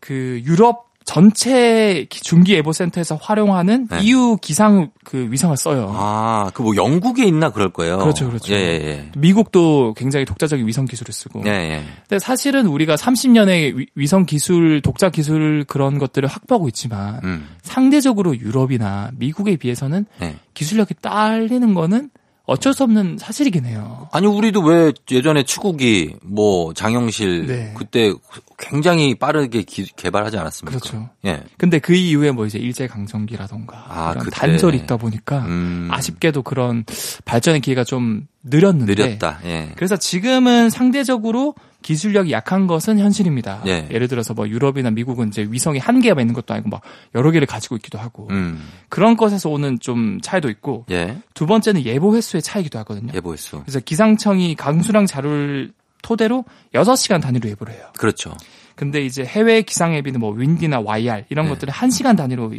[0.00, 4.00] 그 유럽 전체 기- 중기 예보 센터에서 활용하는 네.
[4.02, 5.90] EU 기상 그 위성을 써요.
[5.96, 7.98] 아, 그 뭐 영국에 있나 그럴 거예요.
[7.98, 8.52] 그렇죠, 그렇죠.
[8.52, 11.42] 예, 예, 미국도 굉장히 독자적인 위성 기술을 쓰고.
[11.46, 11.50] 예.
[11.50, 11.82] 예, 예.
[12.08, 17.48] 근데 사실은 우리가 30년의 위 성 기술, 독자 기술 그런 것들을 확보하고 있지만 음.
[17.62, 20.36] 상대적으로 유럽이나 미국에 비해서는 네.
[20.54, 22.10] 기술력이 딸리는 거는
[22.46, 24.08] 어쩔 수 없는 사실이긴 해요.
[24.12, 27.74] 아니 우리도 왜 예전에 추구기 뭐 장영실 네.
[27.76, 28.12] 그때
[28.56, 30.78] 굉장히 빠르게 기- 개발하지 않았습니까?
[30.78, 31.10] 그렇죠.
[31.24, 31.42] 예.
[31.58, 34.30] 근데 그 이후에 뭐 이제 일제 강점기라던가 아, 그때.
[34.30, 35.88] 단절이 있다 보니까 음.
[35.90, 36.84] 아쉽게도 그런
[37.24, 39.40] 발전의 기회가 좀 느렸는데 느렸다.
[39.44, 39.72] 예.
[39.74, 41.54] 그래서 지금은 상대적으로
[41.86, 43.62] 기술력이 약한 것은 현실입니다.
[43.68, 43.86] 예.
[43.92, 46.80] 예를 들어서 뭐 유럽이나 미국은 이제 위성이 한 개가 있는 것도 아니고 막
[47.14, 48.60] 여러 개를 가지고 있기도 하고 음.
[48.88, 51.18] 그런 것에서 오는 좀 차이도 있고 예.
[51.32, 53.12] 두 번째는 예보 횟수의 차이기도 하거든요.
[53.14, 53.60] 예보했어.
[53.60, 55.70] 그래서 기상청이 강수량 자료를
[56.02, 57.84] 토대로 6시간 단위로 예보를 해요.
[57.96, 58.34] 그렇죠.
[58.74, 61.52] 근데 이제 해외 기상 앱이는 뭐 윈디나 YR 이런 네.
[61.52, 62.52] 것들은 1시간 단위로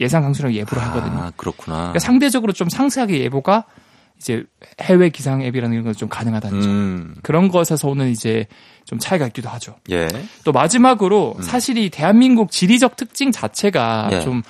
[0.00, 1.20] 예상 강수량 예보를 하거든요.
[1.20, 1.76] 아, 그렇구나.
[1.76, 3.64] 그러니까 상대적으로 좀 상세하게 예보가
[4.18, 4.44] 이제
[4.80, 6.70] 해외 기상 앱이라는 건 좀 가능하다는 점.
[6.70, 7.14] 음.
[7.22, 8.46] 그런 것에서 오는 이제
[8.84, 9.76] 좀 차이가 있기도 하죠.
[9.90, 10.08] 예.
[10.44, 11.42] 또 마지막으로 음.
[11.42, 14.20] 사실 이 대한민국 지리적 특징 자체가 예.
[14.20, 14.42] 좀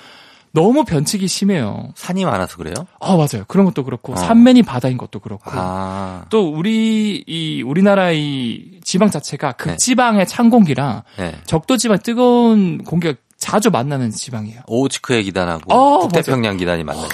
[0.51, 1.89] 너무 변칙이 심해요.
[1.95, 2.73] 산이 많아서 그래요?
[2.99, 3.43] 아 맞아요.
[3.47, 4.15] 그런 것도 그렇고 어.
[4.15, 6.25] 산면이 바다인 것도 그렇고 아.
[6.29, 9.57] 또 우리 이 우리나라 이 지방 자체가 네.
[9.57, 11.35] 극지방의 찬 공기랑 예.
[11.45, 14.61] 적도 지방 뜨거운 공기가 자주 만나는 지방이에요.
[14.67, 17.07] 오호츠크의 기단하고 어, 북태평양 기단이 만나죠.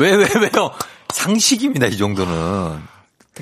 [0.00, 0.72] 왜, 왜, 왜 요?
[1.12, 2.78] 상식입니다, 이 정도는.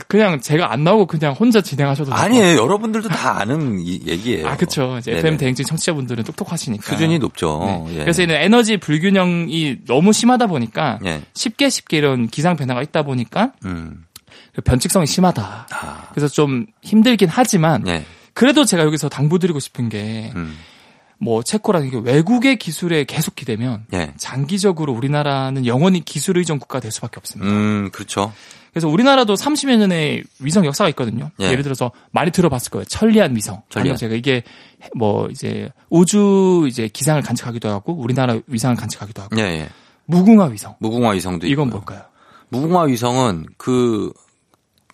[0.08, 2.58] 그냥 제가 안 나오고 그냥 혼자 진행하셔도 아니에요.
[2.58, 4.46] 여러분들도 다 아는 이 얘기예요.
[4.46, 5.18] 아, 네네.
[5.18, 6.92] FM 대행진 청취자분들은 똑똑하시니까.
[6.92, 7.84] 수준이 높죠.
[7.88, 7.94] 네.
[7.94, 7.98] 예.
[8.00, 11.22] 그래서 이는 에너지 불균형이 너무 심하다 보니까 예.
[11.34, 14.04] 쉽게 쉽게 이런 기상 변화가 있다 보니까 음.
[14.54, 15.68] 그 변칙성이 심하다.
[15.70, 16.08] 아.
[16.10, 18.04] 그래서 좀 힘들긴 하지만 예.
[18.34, 20.56] 그래도 제가 여기서 당부드리고 싶은 게 음.
[21.18, 24.12] 뭐 체코라는 게 외국의 기술에 계속 기대면 예.
[24.16, 27.50] 장기적으로 우리나라는 영원히 기술 의존 국가가 될 수밖에 없습니다.
[27.50, 28.32] 음, 그렇죠.
[28.72, 31.30] 그래서 우리나라도 30여 년의 위성 역사가 있거든요.
[31.40, 31.46] 예.
[31.46, 31.54] 예.
[31.54, 32.84] 를 들어서 많이 들어봤을 거예요.
[32.84, 33.62] 천리안 위성.
[33.70, 33.96] 천리안.
[33.96, 34.42] 제가 이게
[34.94, 39.68] 뭐 이제 우주 이제 기상을 관측하기도 하고 우리나라 위상을 관측하기도 하고 예, 예.
[40.04, 40.74] 무궁화 위성.
[40.80, 41.80] 무궁화 위성도 이건 있고요.
[41.80, 42.02] 뭘까요?
[42.50, 44.12] 무궁화 위성은 그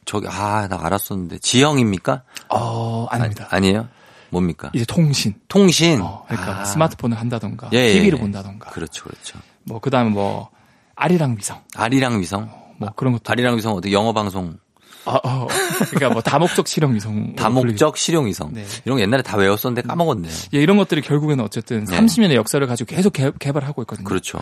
[0.04, 2.22] 저기 아, 나 알았었는데 지형입니까?
[2.50, 3.48] 어, 아닙니다.
[3.50, 3.88] 아, 니에요
[4.32, 4.70] 뭡니까?
[4.72, 5.34] 이제 통신.
[5.46, 6.00] 통신.
[6.00, 6.64] 어, 그러니까 아.
[6.64, 8.20] 스마트폰을 한다던가 예, 예, TV를 예.
[8.22, 9.38] 본다던가 그렇죠, 그렇죠.
[9.64, 10.48] 뭐 그다음에 뭐
[10.96, 12.50] 아리랑 위성 아리랑 위성.
[12.78, 14.58] 뭐 그런 것도 아리랑 위성 어떻게 영어 방송
[15.04, 15.48] 아, 어,
[15.90, 18.52] 그러니까 뭐 다목적 실험 위성 다목적 실용 위성.
[18.52, 18.64] 네.
[18.84, 20.32] 이런 거 옛날에 다 외웠었는데 까먹었네요.
[20.54, 21.98] 예, 이런 것들이 결국에는 어쨌든 네.
[21.98, 24.04] 30년의 역사를 가지고 계속 개, 개발하고 있거든요.
[24.04, 24.40] 그렇죠.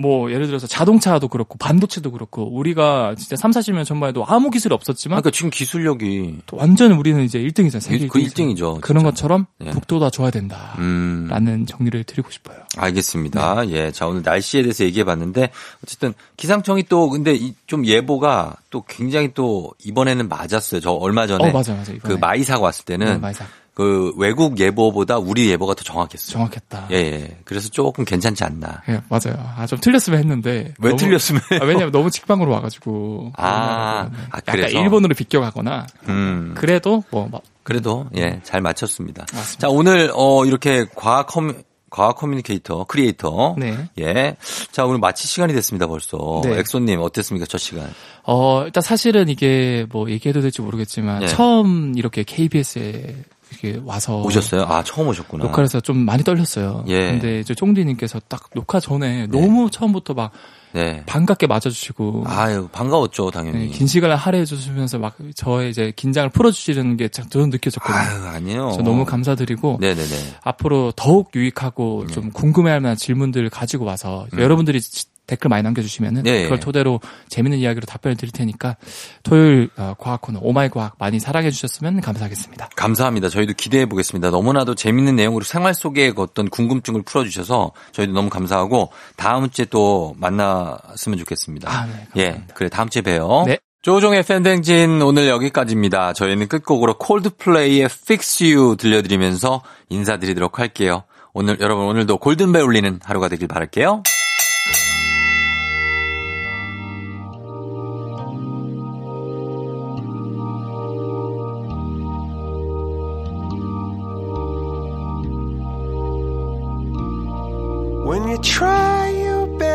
[0.00, 4.72] 뭐 예를 들어서 자동차도 그렇고 반도체도 그렇고 우리가 진짜 3, 40년 전만 해도 아무 기술이
[4.72, 7.80] 없었지만 그러니까 지금 기술력이 또 완전 우리는 이제 1등이잖아요.
[7.80, 8.56] 세계 그 1등이죠.
[8.56, 8.80] 1등이죠.
[8.80, 9.70] 그런 것처럼 네.
[9.70, 11.66] 북도다 줘야 된다라는 음.
[11.66, 12.58] 정리를 드리고 싶어요.
[12.76, 13.64] 알겠습니다.
[13.64, 13.72] 네.
[13.72, 13.90] 예.
[13.90, 15.50] 자, 오늘 날씨에 대해서 얘기해 봤는데
[15.82, 20.80] 어쨌든 기상청이 또 근데 이좀 예보가 또 굉장히 또 이번에는 맞았어요.
[20.80, 21.98] 저 얼마 전에 어, 맞아요, 맞아요.
[22.02, 22.12] 그.
[22.12, 23.44] 마이삭이 왔을 때는 네, 마이삭.
[23.78, 26.32] 그 외국 예보보다 우리 예보가 더 정확했어요.
[26.32, 26.88] 정확했다.
[26.90, 27.38] 예, 예.
[27.44, 28.82] 그래서 조금 괜찮지 않나.
[28.88, 29.36] 예, 맞아요.
[29.56, 30.74] 아, 좀 틀렸으면 했는데.
[30.80, 31.40] 왜 너무- 틀렸으면?
[31.60, 33.34] 아, 왜냐면 너무 직방으로 와가지고.
[33.36, 34.18] 아, 네.
[34.32, 34.80] 아, 약간 그래서?
[34.80, 35.86] 일본으로 비껴가거나.
[36.08, 36.54] 음.
[36.56, 39.26] 그래도 뭐, 막 그래도 예, 잘 맞췄습니다.
[39.32, 39.60] 맞습니다.
[39.60, 41.54] 자, 오늘 어 이렇게 과학 커뮤
[41.88, 43.54] 과학 커뮤니케이터, 크리에이터.
[43.58, 43.88] 네.
[44.00, 44.36] 예.
[44.72, 46.40] 자, 오늘 마칠 시간이 됐습니다, 벌써.
[46.42, 46.58] 네.
[46.58, 47.88] 엑소님, 어땠습니까, 첫 시간?
[48.24, 51.26] 어, 일단 사실은 이게 뭐 얘기해도 될지 모르겠지만 예.
[51.28, 53.14] 처음 이렇게 KBS에
[53.50, 54.62] 이렇게 와서 오셨어요?
[54.62, 55.44] 아, 처음 오셨구나.
[55.44, 56.84] 녹화해서 좀 많이 떨렸어요.
[56.88, 57.10] 예.
[57.12, 60.30] 근데 이제 쫑디님께서 딱 녹화 전에 너무 처음부터 막
[60.72, 61.02] 네.
[61.06, 63.58] 반갑게 맞아주시고 아유, 반가웠죠, 당연히.
[63.60, 67.98] 네, 긴 시간을 할애해 주시면서 막 저의 이제 긴장을 풀어주시는 게참 저는 느껴졌거든요.
[67.98, 68.72] 아유, 아니에요.
[68.76, 70.14] 저 너무 감사드리고 네네네.
[70.42, 72.12] 앞으로 더욱 유익하고 네.
[72.12, 76.24] 좀 궁금해할 만한 질문들을 가지고 와서 여러분들이 지- 댓글 많이 남겨주시면은 음.
[76.24, 76.42] 네.
[76.42, 78.76] 그걸 토대로 재밌는 이야기로 답변을 드릴 테니까
[79.22, 82.70] 토요일 어, 과학 코너 오마이 과학 많이 사랑해 주셨으면 감사하겠습니다.
[82.74, 83.28] 감사합니다.
[83.28, 84.30] 저희도 기대해 보겠습니다.
[84.30, 90.16] 너무나도 재밌는 내용으로 생활 속의 그 어떤 궁금증을 풀어주셔서 저희도 너무 감사하고 다음 주에 또
[90.18, 91.70] 만났으면 좋겠습니다.
[91.70, 92.42] 아, 네, 예.
[92.54, 93.44] 그래 다음 주에 봬요.
[93.46, 93.58] 네.
[93.82, 96.12] 조종의 팬댕진 오늘 여기까지입니다.
[96.12, 101.04] 저희는 끝곡으로 콜드플레이의 Fix You 들려드리면서 인사드리도록 할게요.
[101.32, 104.02] 오늘 여러분 오늘도 골든벨 울리는 하루가 되길 바랄게요.